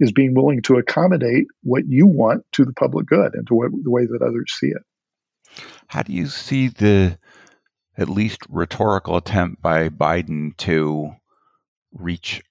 [0.00, 3.70] is being willing to accommodate what you want to the public good and to what,
[3.82, 4.82] the way that others see it.
[5.88, 7.18] How do you see the
[7.98, 11.16] at least rhetorical attempt by Biden to
[11.92, 12.42] reach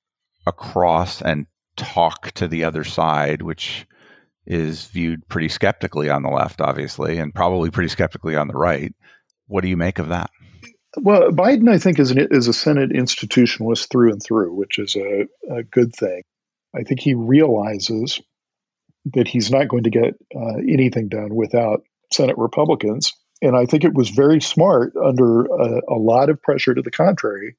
[0.45, 3.85] across and talk to the other side, which
[4.45, 8.93] is viewed pretty skeptically on the left, obviously, and probably pretty skeptically on the right.
[9.47, 10.29] What do you make of that?
[10.97, 14.95] Well, Biden, I think, is, an, is a Senate institutionalist through and through, which is
[14.95, 16.23] a, a good thing.
[16.75, 18.19] I think he realizes
[19.13, 23.13] that he's not going to get uh, anything done without Senate Republicans.
[23.41, 26.91] And I think it was very smart under a, a lot of pressure to the
[26.91, 27.55] contrary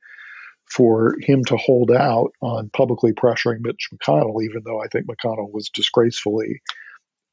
[0.70, 5.52] for him to hold out on publicly pressuring Mitch McConnell, even though I think McConnell
[5.52, 6.62] was disgracefully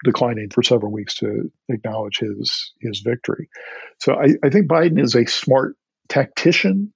[0.03, 3.49] declining for several weeks to acknowledge his his victory.
[3.99, 5.75] So I, I think Biden is a smart
[6.07, 6.93] tactician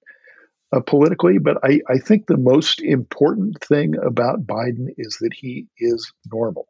[0.74, 5.66] uh, politically, but I, I think the most important thing about Biden is that he
[5.78, 6.66] is normal.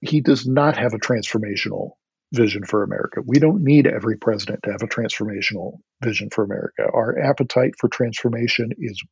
[0.00, 1.92] He does not have a transformational
[2.34, 3.20] vision for America.
[3.24, 6.84] We don't need every president to have a transformational vision for America.
[6.92, 9.02] Our appetite for transformation is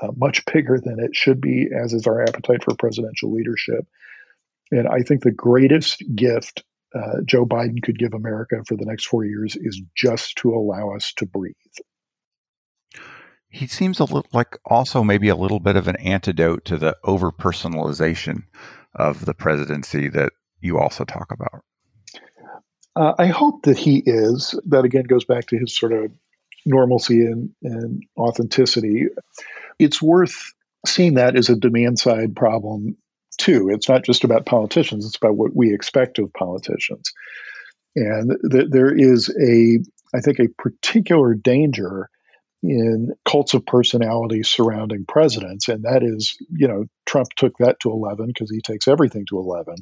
[0.00, 3.86] uh, much bigger than it should be, as is our appetite for presidential leadership.
[4.70, 6.64] And I think the greatest gift
[6.94, 10.94] uh, Joe Biden could give America for the next four years is just to allow
[10.94, 11.54] us to breathe.
[13.48, 16.96] He seems a little like also maybe a little bit of an antidote to the
[17.04, 18.44] over personalization
[18.94, 21.62] of the presidency that you also talk about.
[22.94, 24.58] Uh, I hope that he is.
[24.66, 26.12] That again goes back to his sort of
[26.66, 29.06] normalcy and, and authenticity.
[29.78, 30.52] It's worth
[30.86, 32.96] seeing that as a demand side problem
[33.38, 33.70] too.
[33.70, 37.12] It's not just about politicians, it's about what we expect of politicians.
[37.96, 39.78] And th- there is a,
[40.14, 42.08] I think, a particular danger
[42.62, 45.68] in cults of personality surrounding presidents.
[45.68, 49.38] And that is, you know, Trump took that to 11 because he takes everything to
[49.38, 49.74] 11.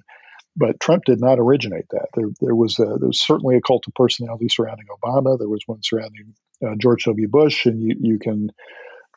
[0.57, 2.09] But Trump did not originate that.
[2.15, 5.39] There, there was a, there was certainly a cult of personality surrounding Obama.
[5.39, 6.35] There was one surrounding
[6.65, 7.29] uh, George W.
[7.29, 8.49] Bush, and you you can.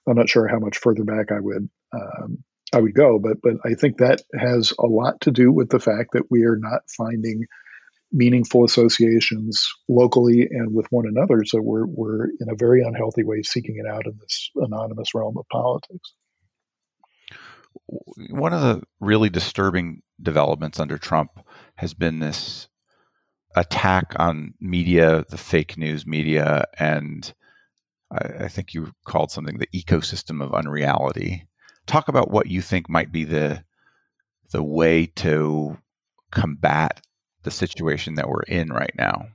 [0.07, 2.43] I'm not sure how much further back I would um,
[2.73, 5.79] I would go, but but I think that has a lot to do with the
[5.79, 7.45] fact that we are not finding
[8.11, 11.43] meaningful associations locally and with one another.
[11.45, 15.37] So we're we're in a very unhealthy way seeking it out in this anonymous realm
[15.37, 16.13] of politics.
[18.29, 21.31] One of the really disturbing developments under Trump
[21.75, 22.67] has been this
[23.55, 27.33] attack on media, the fake news media, and
[28.11, 31.47] I, I think you called something the ecosystem of unreality.
[31.85, 33.63] Talk about what you think might be the
[34.51, 35.77] the way to
[36.31, 37.01] combat
[37.43, 39.27] the situation that we're in right now.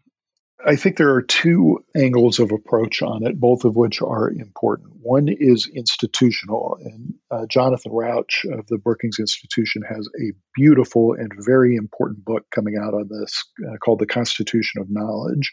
[0.67, 4.91] I think there are two angles of approach on it, both of which are important.
[5.01, 11.31] One is institutional, and uh, Jonathan Rauch of the Brookings Institution has a beautiful and
[11.39, 15.53] very important book coming out on this uh, called The Constitution of Knowledge.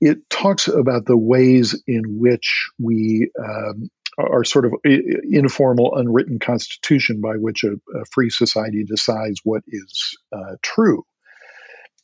[0.00, 7.20] It talks about the ways in which we um, are sort of informal, unwritten constitution
[7.20, 11.04] by which a, a free society decides what is uh, true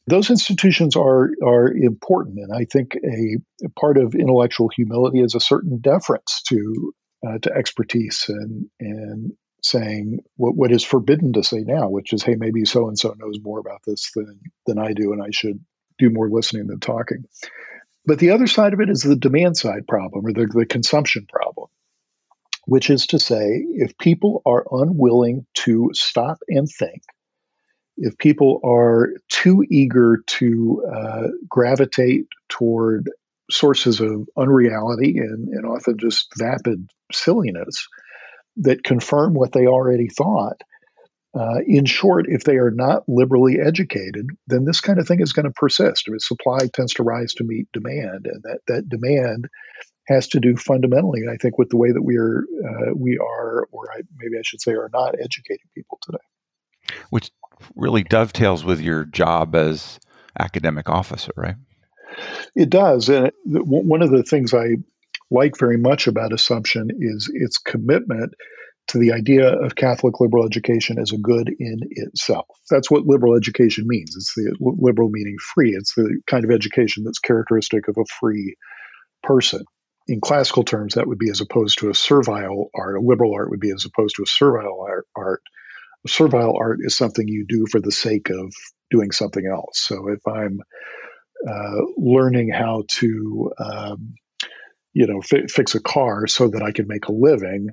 [0.09, 5.35] those institutions are are important, and I think a, a part of intellectual humility is
[5.35, 6.93] a certain deference to
[7.27, 12.23] uh, to expertise and and saying what what is forbidden to say now, which is,
[12.23, 15.31] hey, maybe so and so knows more about this than than I do, and I
[15.31, 15.61] should
[15.99, 17.25] do more listening than talking.
[18.07, 21.27] But the other side of it is the demand side problem or the, the consumption
[21.29, 21.69] problem,
[22.67, 27.03] which is to say, if people are unwilling to stop and think
[27.99, 33.11] if people are too eager to uh, gravitate toward
[33.51, 37.89] sources of unreality and, and often just vapid silliness
[38.59, 40.61] that confirm what they already thought,
[41.39, 45.33] uh, in short, if they are not liberally educated, then this kind of thing is
[45.33, 46.05] going to persist.
[46.07, 49.49] I mean, supply tends to rise to meet demand, and that, that demand
[50.07, 53.69] has to do fundamentally, I think, with the way that we are uh, we are,
[53.71, 56.97] or I, maybe I should say, are not educating people today.
[57.11, 57.31] Which
[57.75, 59.99] really dovetails with your job as
[60.39, 61.57] academic officer, right?
[62.55, 63.09] It does.
[63.09, 64.77] And one of the things I
[65.31, 68.33] like very much about Assumption is its commitment
[68.89, 72.47] to the idea of Catholic liberal education as a good in itself.
[72.71, 74.17] That's what liberal education means.
[74.17, 75.75] It's the liberal meaning free.
[75.77, 78.57] It's the kind of education that's characteristic of a free
[79.23, 79.65] person.
[80.07, 82.97] In classical terms, that would be as opposed to a servile art.
[82.97, 84.83] A liberal art would be as opposed to a servile
[85.15, 85.43] art
[86.07, 88.53] servile art is something you do for the sake of
[88.91, 89.81] doing something else.
[89.81, 90.61] So if I'm
[91.47, 94.15] uh, learning how to, um,
[94.93, 97.69] you know, fi- fix a car so that I can make a living,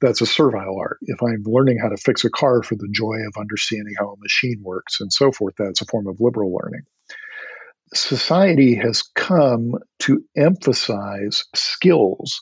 [0.00, 0.98] that's a servile art.
[1.02, 4.20] If I'm learning how to fix a car for the joy of understanding how a
[4.20, 6.82] machine works and so forth, that's a form of liberal learning.
[7.94, 12.40] Society has come to emphasize skills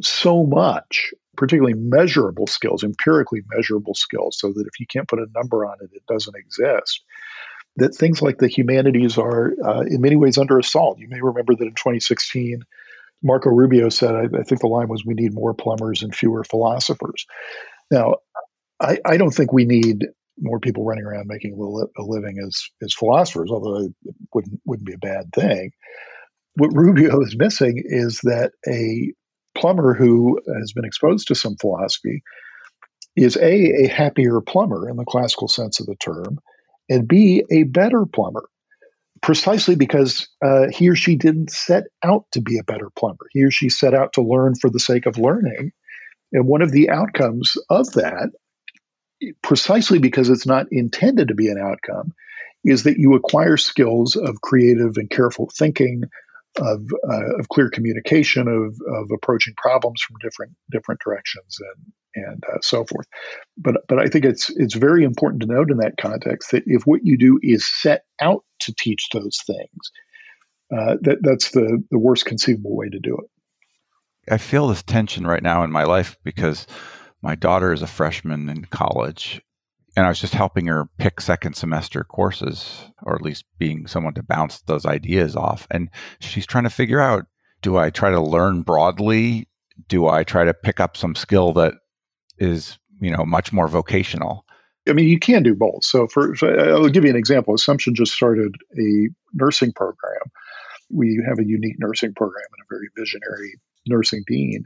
[0.00, 5.26] so much particularly measurable skills, empirically measurable skills, so that if you can't put a
[5.34, 7.02] number on it, it doesn't exist.
[7.76, 10.98] That things like the humanities are, uh, in many ways, under assault.
[10.98, 12.62] You may remember that in 2016,
[13.22, 16.44] Marco Rubio said, I, I, think the line was, we need more plumbers and fewer
[16.44, 17.26] philosophers.
[17.90, 18.16] Now,
[18.80, 20.06] I, I don't think we need
[20.38, 24.92] more people running around making a living as, as philosophers, although it wouldn't, wouldn't be
[24.92, 25.70] a bad thing.
[26.54, 29.12] What Rubio is missing is that a
[29.56, 32.22] plumber who has been exposed to some philosophy
[33.16, 36.38] is A, a happier plumber in the classical sense of the term,
[36.88, 38.48] and B, a better plumber
[39.22, 43.26] precisely because uh, he or she didn't set out to be a better plumber.
[43.32, 45.72] He or she set out to learn for the sake of learning.
[46.32, 48.30] And one of the outcomes of that,
[49.42, 52.12] precisely because it's not intended to be an outcome,
[52.64, 56.02] is that you acquire skills of creative and careful thinking,
[56.58, 61.92] of, uh, of clear communication, of, of approaching problems from different different directions, and
[62.26, 63.06] and uh, so forth.
[63.56, 66.86] But but I think it's it's very important to note in that context that if
[66.86, 69.90] what you do is set out to teach those things,
[70.72, 74.32] uh, that that's the the worst conceivable way to do it.
[74.32, 76.66] I feel this tension right now in my life because
[77.22, 79.40] my daughter is a freshman in college
[79.96, 84.14] and I was just helping her pick second semester courses, or at least being someone
[84.14, 85.66] to bounce those ideas off.
[85.70, 85.88] And
[86.20, 87.26] she's trying to figure out
[87.62, 89.48] do I try to learn broadly?
[89.88, 91.74] Do I try to pick up some skill that
[92.38, 94.46] is you know much more vocational
[94.88, 95.84] I mean, you can do both.
[95.84, 97.54] So, for, I'll give you an example.
[97.54, 100.20] Assumption just started a nursing program.
[100.90, 103.54] We have a unique nursing program and a very visionary
[103.86, 104.64] nursing dean.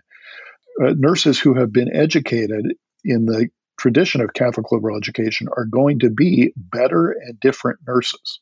[0.82, 2.74] Uh, nurses who have been educated
[3.04, 3.48] in the
[3.80, 8.40] tradition of Catholic liberal education are going to be better and different nurses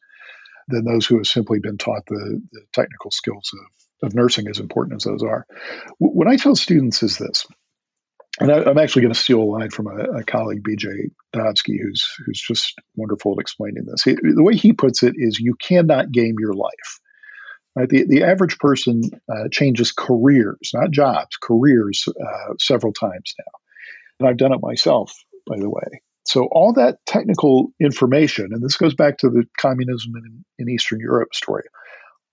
[0.68, 3.51] than those who have simply been taught the, the technical skills
[4.03, 5.47] of, of nursing, as important as those are.
[5.99, 7.47] What I tell students is this
[8.41, 11.76] and I, am actually going to steal a line from a, a, colleague, BJ Dobski,
[11.82, 14.03] who's who's just wonderful at explaining this.
[14.03, 17.01] He, the way he puts it is, you cannot game your life.
[17.74, 17.89] Right?
[17.89, 23.59] The the average person uh, changes careers, not jobs, careers uh, several times now,
[24.20, 25.12] and I've done it myself,
[25.49, 26.03] by the way.
[26.24, 31.01] So all that technical information, and this goes back to the communism in, in Eastern
[31.01, 31.64] Europe story.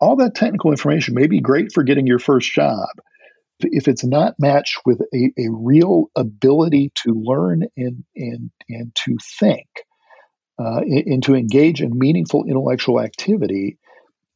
[0.01, 2.89] All that technical information may be great for getting your first job
[3.61, 9.17] if it's not matched with a, a real ability to learn and and and to
[9.39, 9.67] think
[10.59, 13.77] uh, and to engage in meaningful intellectual activity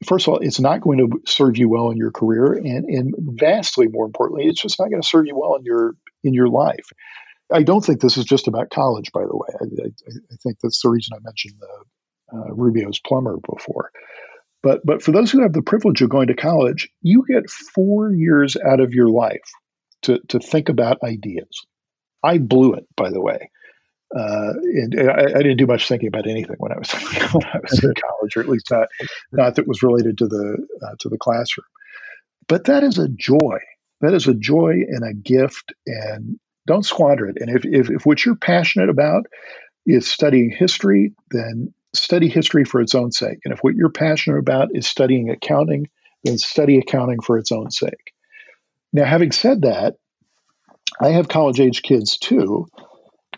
[0.06, 3.14] first of all it's not going to serve you well in your career and and
[3.20, 6.48] vastly more importantly it's just not going to serve you well in your in your
[6.48, 6.88] life
[7.52, 10.58] i don't think this is just about college by the way i, I, I think
[10.62, 13.92] that's the reason i mentioned the uh, rubio's plumber before
[14.62, 18.12] but but for those who have the privilege of going to college, you get four
[18.12, 19.50] years out of your life
[20.04, 21.66] to to think about ideas.
[22.24, 23.50] I blew it, by the way.
[24.14, 26.92] Uh, and, I, I, didn't do much thinking about anything when I was
[27.34, 28.88] when I was in college, or at least not
[29.32, 31.68] not that was related to the uh, to the classroom.
[32.48, 33.60] But that is a joy.
[34.02, 36.40] That is a joy and a gift, and
[36.70, 37.38] don't squander it.
[37.42, 39.26] And if if, if what you're passionate about
[39.88, 43.40] is studying history, then study history for its own sake.
[43.44, 45.90] And if what you're passionate about is studying accounting,
[46.24, 48.14] then study accounting for its own sake.
[48.94, 49.96] Now, having said that,
[51.02, 52.68] I have college age kids too.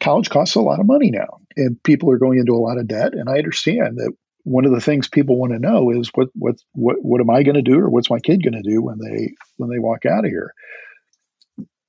[0.02, 2.88] College costs a lot of money now, and people are going into a lot of
[2.90, 3.14] debt.
[3.14, 4.12] And I understand that
[4.44, 7.44] one of the things people want to know is what what what what am I
[7.44, 10.06] going to do, or what's my kid going to do when they when they walk
[10.06, 10.54] out of here.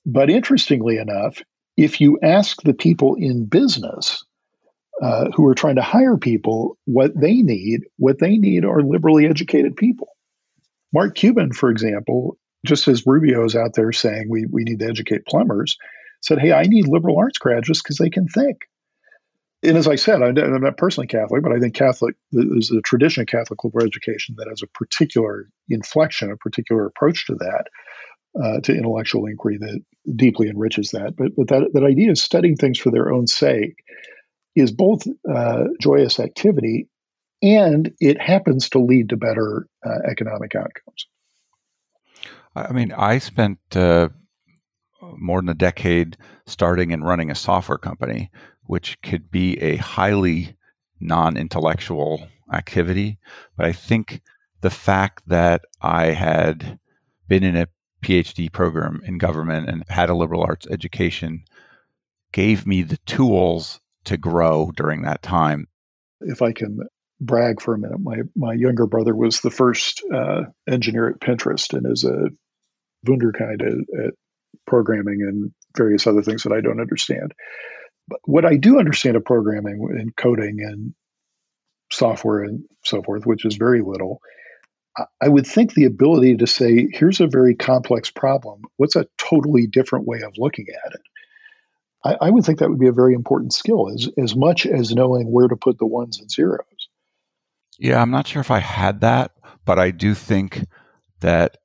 [0.04, 1.42] But interestingly enough,
[1.76, 4.24] if you ask the people in business
[5.00, 7.80] uh, who are trying to hire people what they need.
[7.96, 10.08] What they need are liberally educated people.
[10.92, 14.86] Mark Cuban, for example, just as Rubio is out there saying we, we need to
[14.86, 15.76] educate plumbers,
[16.20, 18.58] said, Hey, I need liberal arts graduates because they can think.
[19.64, 23.22] And as I said, I'm not personally Catholic, but I think Catholic, there's a tradition
[23.22, 27.64] of Catholic liberal education that has a particular inflection, a particular approach to that,
[28.40, 29.80] uh, to intellectual inquiry that
[30.16, 31.14] deeply enriches that.
[31.16, 33.82] But, but that, that idea of studying things for their own sake
[34.54, 36.88] is both uh, joyous activity
[37.42, 41.06] and it happens to lead to better uh, economic outcomes.
[42.54, 44.10] I mean, I spent uh,
[45.00, 46.16] more than a decade
[46.46, 48.30] starting and running a software company,
[48.64, 50.56] which could be a highly
[51.00, 53.18] non intellectual activity.
[53.56, 54.22] But I think
[54.60, 56.78] the fact that I had
[57.26, 57.68] been in a
[58.02, 61.44] PhD program in government and had a liberal arts education
[62.32, 65.68] gave me the tools to grow during that time.
[66.20, 66.80] If I can
[67.20, 71.72] brag for a minute, my, my younger brother was the first uh, engineer at Pinterest
[71.72, 72.28] and is a
[73.06, 74.14] Wunderkind at, at
[74.66, 77.32] programming and various other things that I don't understand.
[78.08, 80.94] But what I do understand of programming and coding and
[81.90, 84.20] software and so forth, which is very little,
[85.20, 88.62] I would think the ability to say, here's a very complex problem.
[88.76, 91.00] What's a totally different way of looking at it?
[92.04, 94.94] I, I, would think that would be a very important skill, as, as much as
[94.94, 96.66] knowing where to put the ones and zeros.
[97.78, 99.32] Yeah, I'm not sure if I had that,
[99.64, 100.64] but I do think
[101.20, 101.56] that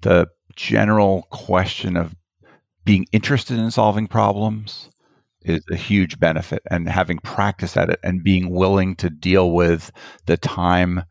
[0.00, 2.14] the general question of
[2.84, 4.88] being interested in solving problems
[5.42, 9.90] is a huge benefit and having practice at it and being willing to deal with
[10.26, 11.02] the time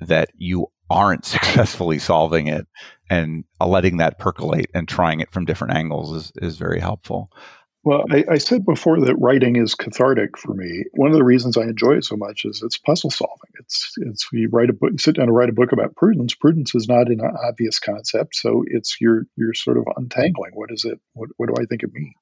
[0.00, 2.66] that you aren't successfully solving it
[3.08, 7.30] and uh, letting that percolate and trying it from different angles is, is very helpful.
[7.82, 10.84] Well, I, I, said before that writing is cathartic for me.
[10.92, 13.50] One of the reasons I enjoy it so much is it's puzzle solving.
[13.58, 16.34] It's it's you write a book, you sit down to write a book about prudence.
[16.34, 20.50] Prudence is not an obvious concept, so it's you're you're sort of untangling.
[20.52, 21.00] What is it?
[21.14, 22.14] What what do I think it means?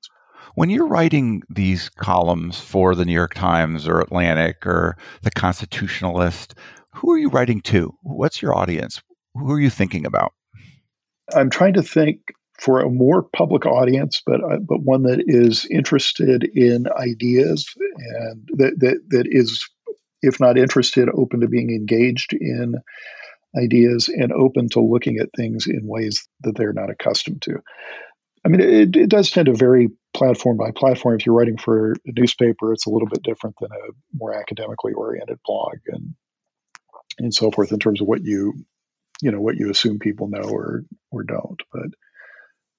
[0.54, 6.54] When you're writing these columns for the New York Times or Atlantic or the Constitutionalist,
[6.98, 7.94] who are you writing to?
[8.02, 9.00] What's your audience?
[9.34, 10.32] Who are you thinking about?
[11.34, 12.20] I'm trying to think
[12.58, 18.48] for a more public audience, but uh, but one that is interested in ideas and
[18.56, 19.64] that, that that is,
[20.22, 22.74] if not interested, open to being engaged in
[23.56, 27.58] ideas and open to looking at things in ways that they're not accustomed to.
[28.44, 31.14] I mean, it, it does tend to vary platform by platform.
[31.14, 34.94] If you're writing for a newspaper, it's a little bit different than a more academically
[34.94, 36.14] oriented blog and
[37.18, 38.64] and so forth in terms of what you
[39.20, 41.60] you know what you assume people know or or don't.
[41.72, 41.90] But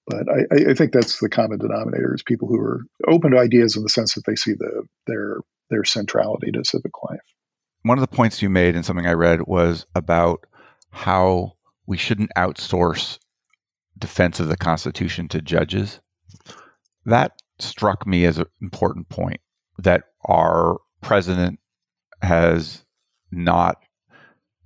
[0.07, 3.77] but I, I think that's the common denominator is people who are open to ideas
[3.77, 5.37] in the sense that they see the their
[5.69, 7.19] their centrality to civic life.
[7.83, 10.45] One of the points you made in something I read was about
[10.91, 11.53] how
[11.85, 13.19] we shouldn't outsource
[13.97, 15.99] defense of the Constitution to judges.
[17.05, 19.41] That struck me as an important point
[19.77, 21.59] that our president
[22.21, 22.83] has
[23.31, 23.77] not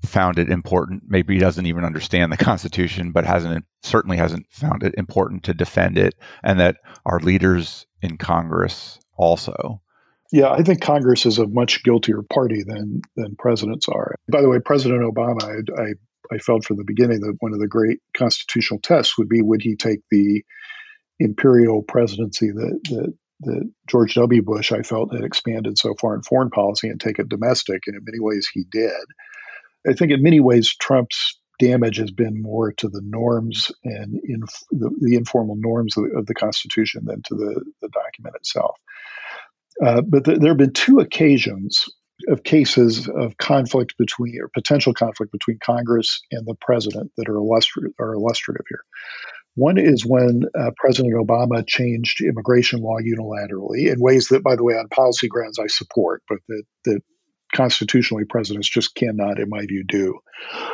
[0.05, 1.03] found it important.
[1.07, 5.53] Maybe he doesn't even understand the Constitution, but hasn't certainly hasn't found it important to
[5.53, 9.81] defend it, and that our leaders in Congress also.
[10.31, 14.15] Yeah, I think Congress is a much guiltier party than than presidents are.
[14.27, 15.93] By the way, President Obama, I, I,
[16.33, 19.61] I felt from the beginning that one of the great constitutional tests would be would
[19.61, 20.43] he take the
[21.19, 24.41] imperial presidency that that that George W.
[24.41, 27.95] Bush, I felt, had expanded so far in foreign policy and take it domestic, and
[27.95, 28.91] in many ways he did.
[29.87, 34.19] I think in many ways Trump's damage has been more to the norms and
[34.71, 38.75] the, the informal norms of the, of the, Constitution than to the, the document itself.
[39.83, 41.85] Uh, but th- there have been two occasions
[42.27, 47.35] of cases of conflict between or potential conflict between Congress and the president that are,
[47.35, 48.83] illustri- are illustrative here.
[49.55, 54.63] One is when uh, President Obama changed immigration law unilaterally in ways that, by the
[54.63, 57.01] way, on policy grounds I support, but that, that
[57.53, 60.19] constitutionally presidents just cannot, in my view, do.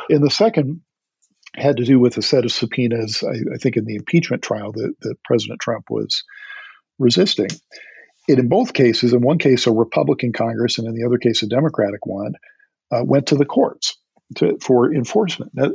[0.08, 0.80] And the second
[1.54, 4.72] had to do with a set of subpoenas, I, I think, in the impeachment trial
[4.72, 6.24] that, that President Trump was
[6.98, 7.48] resisting.
[8.28, 11.42] And in both cases, in one case, a Republican Congress, and in the other case,
[11.42, 12.34] a Democratic one,
[12.92, 13.96] uh, went to the courts
[14.36, 15.52] to, for enforcement.
[15.54, 15.70] Now,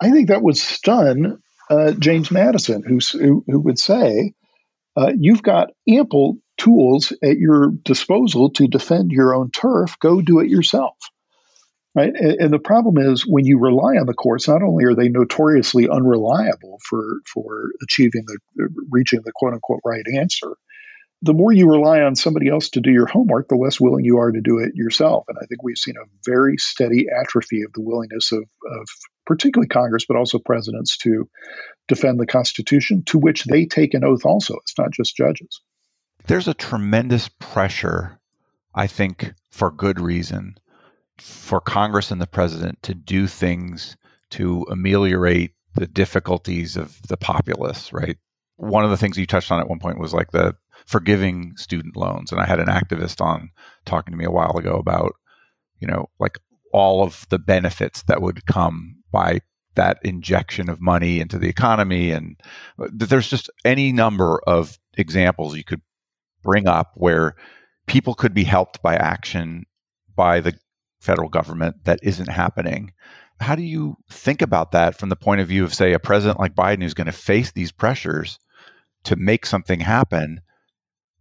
[0.00, 1.40] I think that would stun
[1.70, 2.98] uh, James Madison, who,
[3.46, 4.34] who, would say,
[4.96, 10.40] uh, You've got ample tools at your disposal to defend your own turf, go do
[10.40, 10.96] it yourself.
[11.94, 12.12] Right?
[12.14, 15.10] And, and, the problem is when you rely on the courts, not only are they
[15.10, 18.38] notoriously unreliable for for achieving the
[18.90, 20.56] reaching the quote unquote right answer,
[21.20, 24.18] the more you rely on somebody else to do your homework, the less willing you
[24.18, 25.24] are to do it yourself.
[25.28, 28.88] And I think we've seen a very steady atrophy of the willingness of, of
[29.26, 31.28] particularly Congress, but also presidents to
[31.88, 34.56] defend the Constitution, to which they take an oath also.
[34.62, 35.60] It's not just judges.
[36.26, 38.20] There's a tremendous pressure,
[38.74, 40.58] I think, for good reason,
[41.18, 43.96] for Congress and the president to do things
[44.30, 48.18] to ameliorate the difficulties of the populace, right?
[48.56, 50.56] One of the things you touched on at one point was like the
[50.86, 52.32] forgiving student loans.
[52.32, 53.50] And I had an activist on
[53.84, 55.14] talking to me a while ago about,
[55.80, 56.38] you know, like
[56.72, 59.40] all of the benefits that would come by
[59.74, 62.10] that injection of money into the economy.
[62.10, 62.40] And
[62.78, 65.80] uh, there's just any number of examples you could
[66.42, 67.34] bring up where
[67.86, 69.64] people could be helped by action
[70.14, 70.54] by the
[71.00, 72.92] federal government that isn't happening.
[73.40, 76.38] How do you think about that from the point of view of, say, a president
[76.38, 78.38] like Biden who's going to face these pressures
[79.04, 80.40] to make something happen,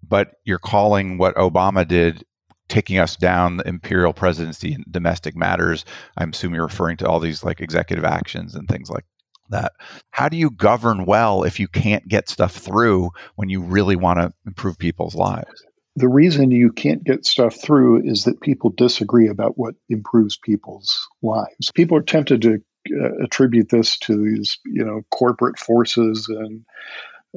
[0.07, 2.23] but you're calling what Obama did
[2.67, 5.83] taking us down the imperial presidency in domestic matters?
[6.15, 9.05] I'm assuming you're referring to all these like executive actions and things like
[9.51, 9.73] that.
[10.11, 14.19] How do you govern well if you can't get stuff through when you really want
[14.19, 15.63] to improve people's lives?
[15.95, 21.07] The reason you can't get stuff through is that people disagree about what improves people's
[21.21, 21.71] lives.
[21.75, 26.65] People are tempted to uh, attribute this to these, you know, corporate forces and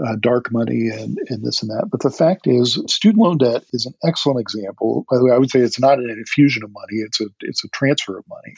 [0.03, 1.89] uh, dark money and, and this and that.
[1.91, 5.05] But the fact is, student loan debt is an excellent example.
[5.11, 7.65] By the way, I would say it's not an infusion of money; it's a it's
[7.65, 8.55] a transfer of money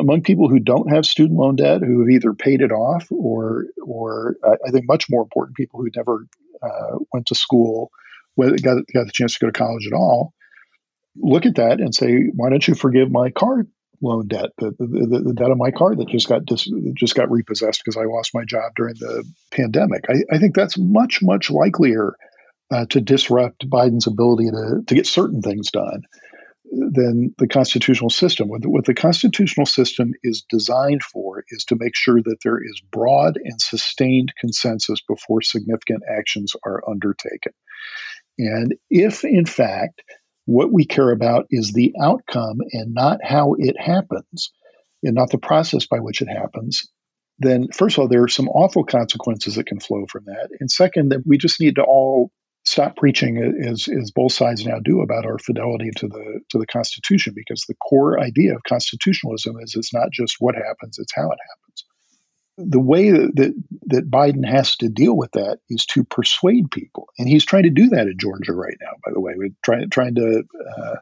[0.00, 3.66] among people who don't have student loan debt, who have either paid it off or,
[3.84, 6.26] or uh, I think much more important, people who never
[6.62, 7.90] uh, went to school,
[8.34, 10.32] whether got, got the chance to go to college at all,
[11.16, 13.66] look at that and say, why don't you forgive my car
[14.02, 17.30] loan debt, the, the, the debt of my car that just got dis, just got
[17.30, 20.06] repossessed because I lost my job during the pandemic?
[20.08, 22.14] I, I think that's much much likelier
[22.70, 26.04] uh, to disrupt Biden's ability to to get certain things done
[26.70, 28.48] than the constitutional system.
[28.48, 32.58] What the, what the constitutional system is designed for is to make sure that there
[32.62, 37.52] is broad and sustained consensus before significant actions are undertaken.
[38.38, 40.02] And if, in fact,
[40.46, 44.52] what we care about is the outcome and not how it happens,
[45.02, 46.88] and not the process by which it happens,
[47.38, 50.50] then first of all, there are some awful consequences that can flow from that.
[50.60, 52.30] And second, that we just need to all
[52.64, 56.66] stop preaching as, as both sides now do about our fidelity to the to the
[56.66, 61.30] Constitution, because the core idea of constitutionalism is it's not just what happens, it's how
[61.30, 61.84] it happens.
[62.58, 67.08] The way that, that, that Biden has to deal with that is to persuade people,
[67.18, 68.92] and he's trying to do that in Georgia right now.
[69.04, 70.42] By the way, we're trying trying to
[70.78, 70.96] uh,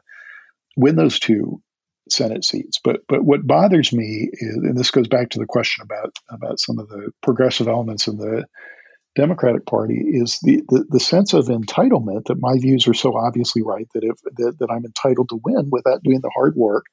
[0.77, 1.61] win those two
[2.09, 2.79] Senate seats.
[2.81, 6.59] But but what bothers me is, and this goes back to the question about about
[6.59, 8.45] some of the progressive elements in the
[9.15, 13.61] Democratic Party is the, the, the sense of entitlement that my views are so obviously
[13.63, 16.85] right that if that, that I'm entitled to win without doing the hard work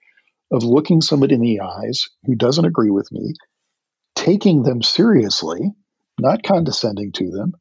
[0.51, 3.35] of looking somebody in the eyes who doesn't agree with me,
[4.14, 5.73] taking them seriously,
[6.19, 7.53] not condescending to them,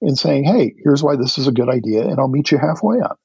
[0.00, 2.98] and saying, "Hey, here's why this is a good idea, and I'll meet you halfway
[2.98, 3.16] on."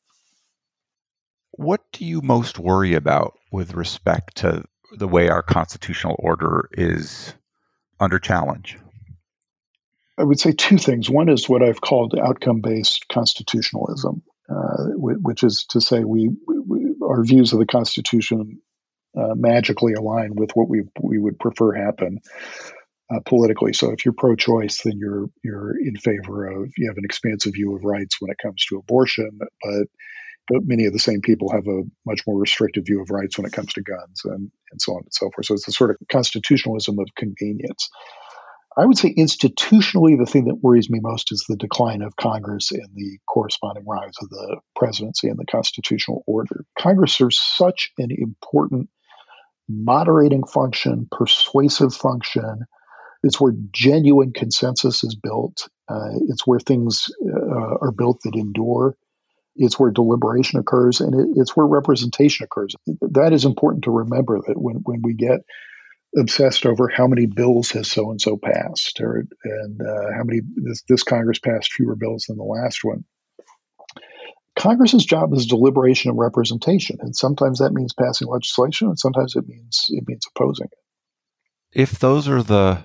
[1.52, 4.64] What do you most worry about with respect to
[4.98, 7.36] the way our constitutional order is
[8.00, 8.80] under challenge?
[10.20, 11.10] I would say two things.
[11.10, 16.96] One is what I've called outcome based constitutionalism, uh, which is to say, we, we,
[17.02, 18.60] our views of the Constitution
[19.18, 22.20] uh, magically align with what we, we would prefer happen.
[23.12, 27.06] Uh, politically, so if you're pro-choice, then you're you're in favor of you have an
[27.06, 29.32] expansive view of rights when it comes to abortion,
[29.64, 29.88] but
[30.48, 33.48] but many of the same people have a much more restrictive view of rights when
[33.48, 35.46] it comes to guns and, and so on and so forth.
[35.46, 37.90] So it's a sort of constitutionalism of convenience.
[38.78, 42.72] I would say institutionally, the thing that worries me most is the decline of Congress
[42.72, 46.64] and the corresponding rise of the presidency and the constitutional order.
[46.78, 48.90] Congress serves such an important
[49.68, 52.66] moderating function, persuasive function.
[53.24, 55.68] It's where genuine consensus is built.
[55.90, 58.96] Uh, it's where things uh, are built that endure.
[59.56, 62.76] It's where deliberation occurs, and it, it's where representation occurs.
[63.02, 65.42] That is important to remember that when, when we get
[66.18, 70.41] obsessed over how many bills has so and so passed, or and uh, how many
[70.55, 73.03] this, this Congress passed fewer bills than the last one.
[74.55, 79.47] Congress's job is deliberation and representation, and sometimes that means passing legislation, and sometimes it
[79.47, 80.78] means it means opposing it.
[81.72, 82.84] If those are the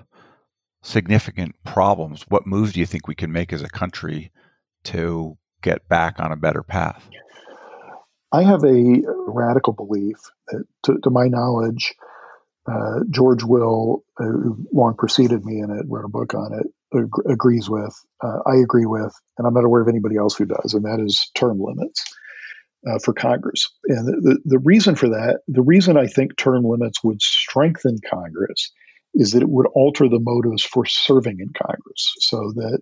[0.83, 4.31] significant problems, what moves do you think we can make as a country
[4.85, 7.09] to get back on a better path?
[8.31, 10.17] I have a radical belief
[10.47, 11.95] that, to, to my knowledge,
[12.67, 17.31] uh, George Will, who long preceded me in it, wrote a book on it, ag-
[17.31, 20.73] agrees with, uh, I agree with, and I'm not aware of anybody else who does,
[20.73, 22.03] and that is term limits
[22.87, 23.69] uh, for Congress.
[23.87, 27.99] And the, the, the reason for that, the reason I think term limits would strengthen
[28.09, 28.71] Congress
[29.13, 32.81] is that it would alter the motives for serving in Congress so that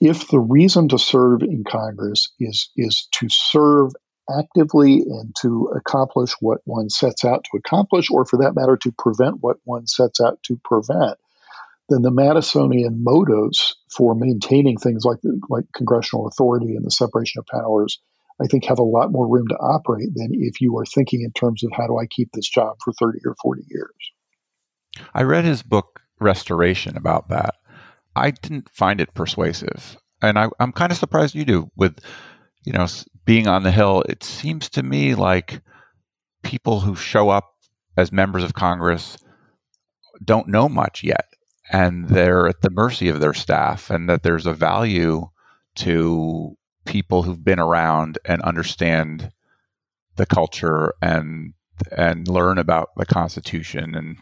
[0.00, 3.92] if the reason to serve in Congress is is to serve
[4.30, 8.92] actively and to accomplish what one sets out to accomplish, or for that matter, to
[8.98, 11.18] prevent what one sets out to prevent,
[11.88, 15.18] then the Madisonian motives for maintaining things like
[15.48, 18.00] like congressional authority and the separation of powers,
[18.42, 21.32] I think, have a lot more room to operate than if you are thinking in
[21.32, 23.90] terms of how do I keep this job for thirty or forty years.
[25.12, 27.56] I read his book Restoration about that.
[28.16, 31.98] I didn't find it persuasive, and I, I'm kind of surprised you do with
[32.64, 32.86] you know
[33.24, 35.60] being on the Hill, it seems to me like
[36.42, 37.54] people who show up
[37.96, 39.16] as members of Congress
[40.22, 41.26] don't know much yet.
[41.72, 45.28] And they're at the mercy of their staff, and that there's a value
[45.76, 49.32] to people who've been around and understand
[50.16, 51.54] the culture and
[51.90, 54.18] and learn about the Constitution and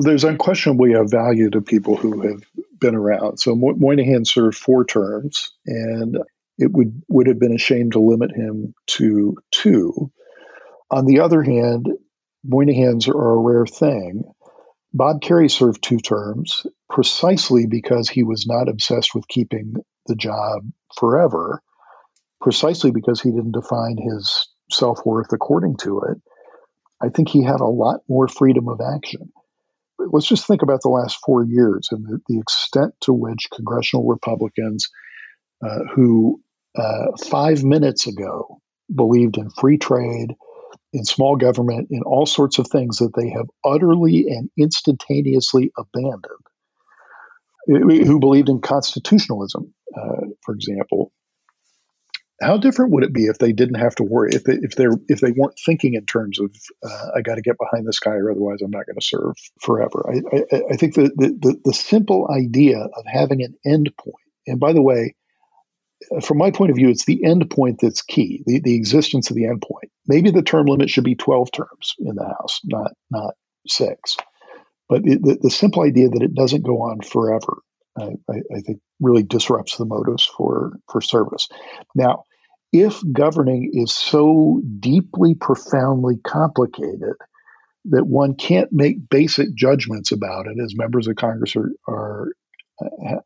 [0.00, 2.42] there's unquestionably a value to people who have
[2.80, 3.38] been around.
[3.38, 6.18] So Moynihan served four terms, and
[6.58, 10.10] it would would have been a shame to limit him to two.
[10.90, 11.88] On the other hand,
[12.46, 14.24] Moynihans are a rare thing.
[14.92, 19.74] Bob Kerrey served two terms precisely because he was not obsessed with keeping
[20.06, 20.62] the job
[20.98, 21.62] forever,
[22.40, 26.18] precisely because he didn't define his self worth according to it.
[27.00, 29.30] I think he had a lot more freedom of action.
[29.98, 34.06] Let's just think about the last four years and the, the extent to which congressional
[34.06, 34.88] Republicans
[35.64, 36.40] uh, who
[36.78, 38.60] uh, five minutes ago
[38.94, 40.34] believed in free trade,
[40.92, 46.22] in small government, in all sorts of things that they have utterly and instantaneously abandoned,
[47.66, 51.12] who believed in constitutionalism, uh, for example.
[52.40, 54.86] How different would it be if they didn't have to worry if they, if they
[55.08, 56.54] if they weren't thinking in terms of
[56.88, 59.34] uh, I got to get behind this guy or otherwise I'm not going to serve
[59.60, 60.08] forever.
[60.08, 64.14] I, I, I think the, the the simple idea of having an end point,
[64.46, 65.16] and by the way,
[66.22, 69.36] from my point of view, it's the end point that's key, the, the existence of
[69.36, 69.90] the end point.
[70.06, 73.34] Maybe the term limit should be 12 terms in the House, not, not
[73.66, 74.16] six.
[74.88, 77.58] But it, the, the simple idea that it doesn't go on forever,
[78.00, 81.48] uh, I, I think, really disrupts the motives for, for service.
[81.94, 82.24] Now,
[82.72, 87.14] if governing is so deeply, profoundly complicated
[87.86, 92.28] that one can't make basic judgments about it, as members of Congress are, are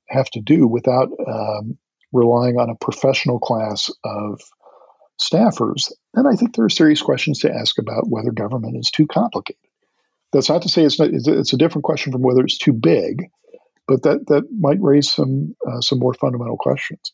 [0.08, 1.76] have to do without um,
[2.12, 4.40] relying on a professional class of
[5.20, 9.06] staffers, then I think there are serious questions to ask about whether government is too
[9.06, 9.60] complicated.
[10.32, 11.10] That's not to say it's not.
[11.12, 13.28] It's a different question from whether it's too big,
[13.86, 17.12] but that that might raise some uh, some more fundamental questions.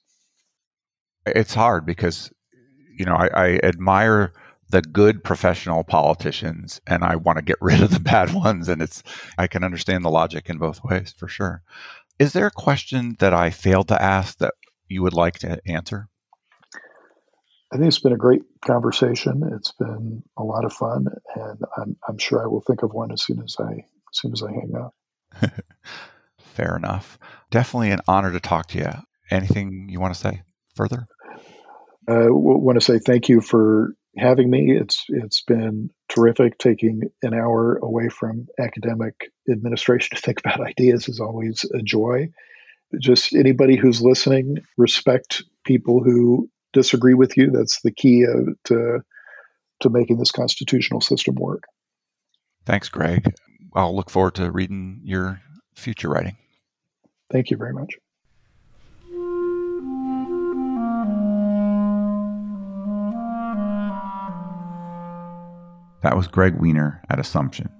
[1.27, 2.31] It's hard because
[2.97, 4.33] you know I, I admire
[4.71, 8.69] the good professional politicians and I want to get rid of the bad ones.
[8.69, 9.03] And it's
[9.37, 11.63] I can understand the logic in both ways for sure.
[12.19, 14.55] Is there a question that I failed to ask that
[14.89, 16.09] you would like to answer?
[17.73, 19.43] I think it's been a great conversation.
[19.55, 23.13] It's been a lot of fun, and I'm, I'm sure I will think of one
[23.13, 24.95] as soon as I as soon as I hang up.
[26.39, 27.19] Fair enough.
[27.51, 28.91] Definitely an honor to talk to you.
[29.31, 30.43] Anything you want to say
[30.75, 31.07] further?
[32.09, 34.73] I uh, want to say thank you for having me.
[34.73, 36.57] It's it's been terrific.
[36.57, 42.31] Taking an hour away from academic administration to think about ideas is always a joy
[43.01, 47.51] just anybody who's listening, respect people who disagree with you.
[47.51, 49.01] That's the key uh, to
[49.81, 51.63] to making this constitutional system work.
[52.65, 53.33] Thanks, Greg.
[53.75, 55.41] I'll look forward to reading your
[55.75, 56.37] future writing.
[57.31, 57.95] Thank you very much.
[66.03, 67.71] That was Greg Weiner at Assumption.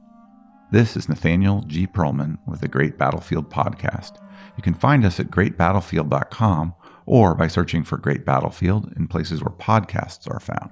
[0.71, 1.87] This is Nathaniel G.
[1.87, 4.23] Pearlman with the Great Battlefield Podcast.
[4.59, 6.75] You can find us at greatbattlefield.com
[7.07, 10.71] or by searching for Great Battlefield in places where podcasts are found.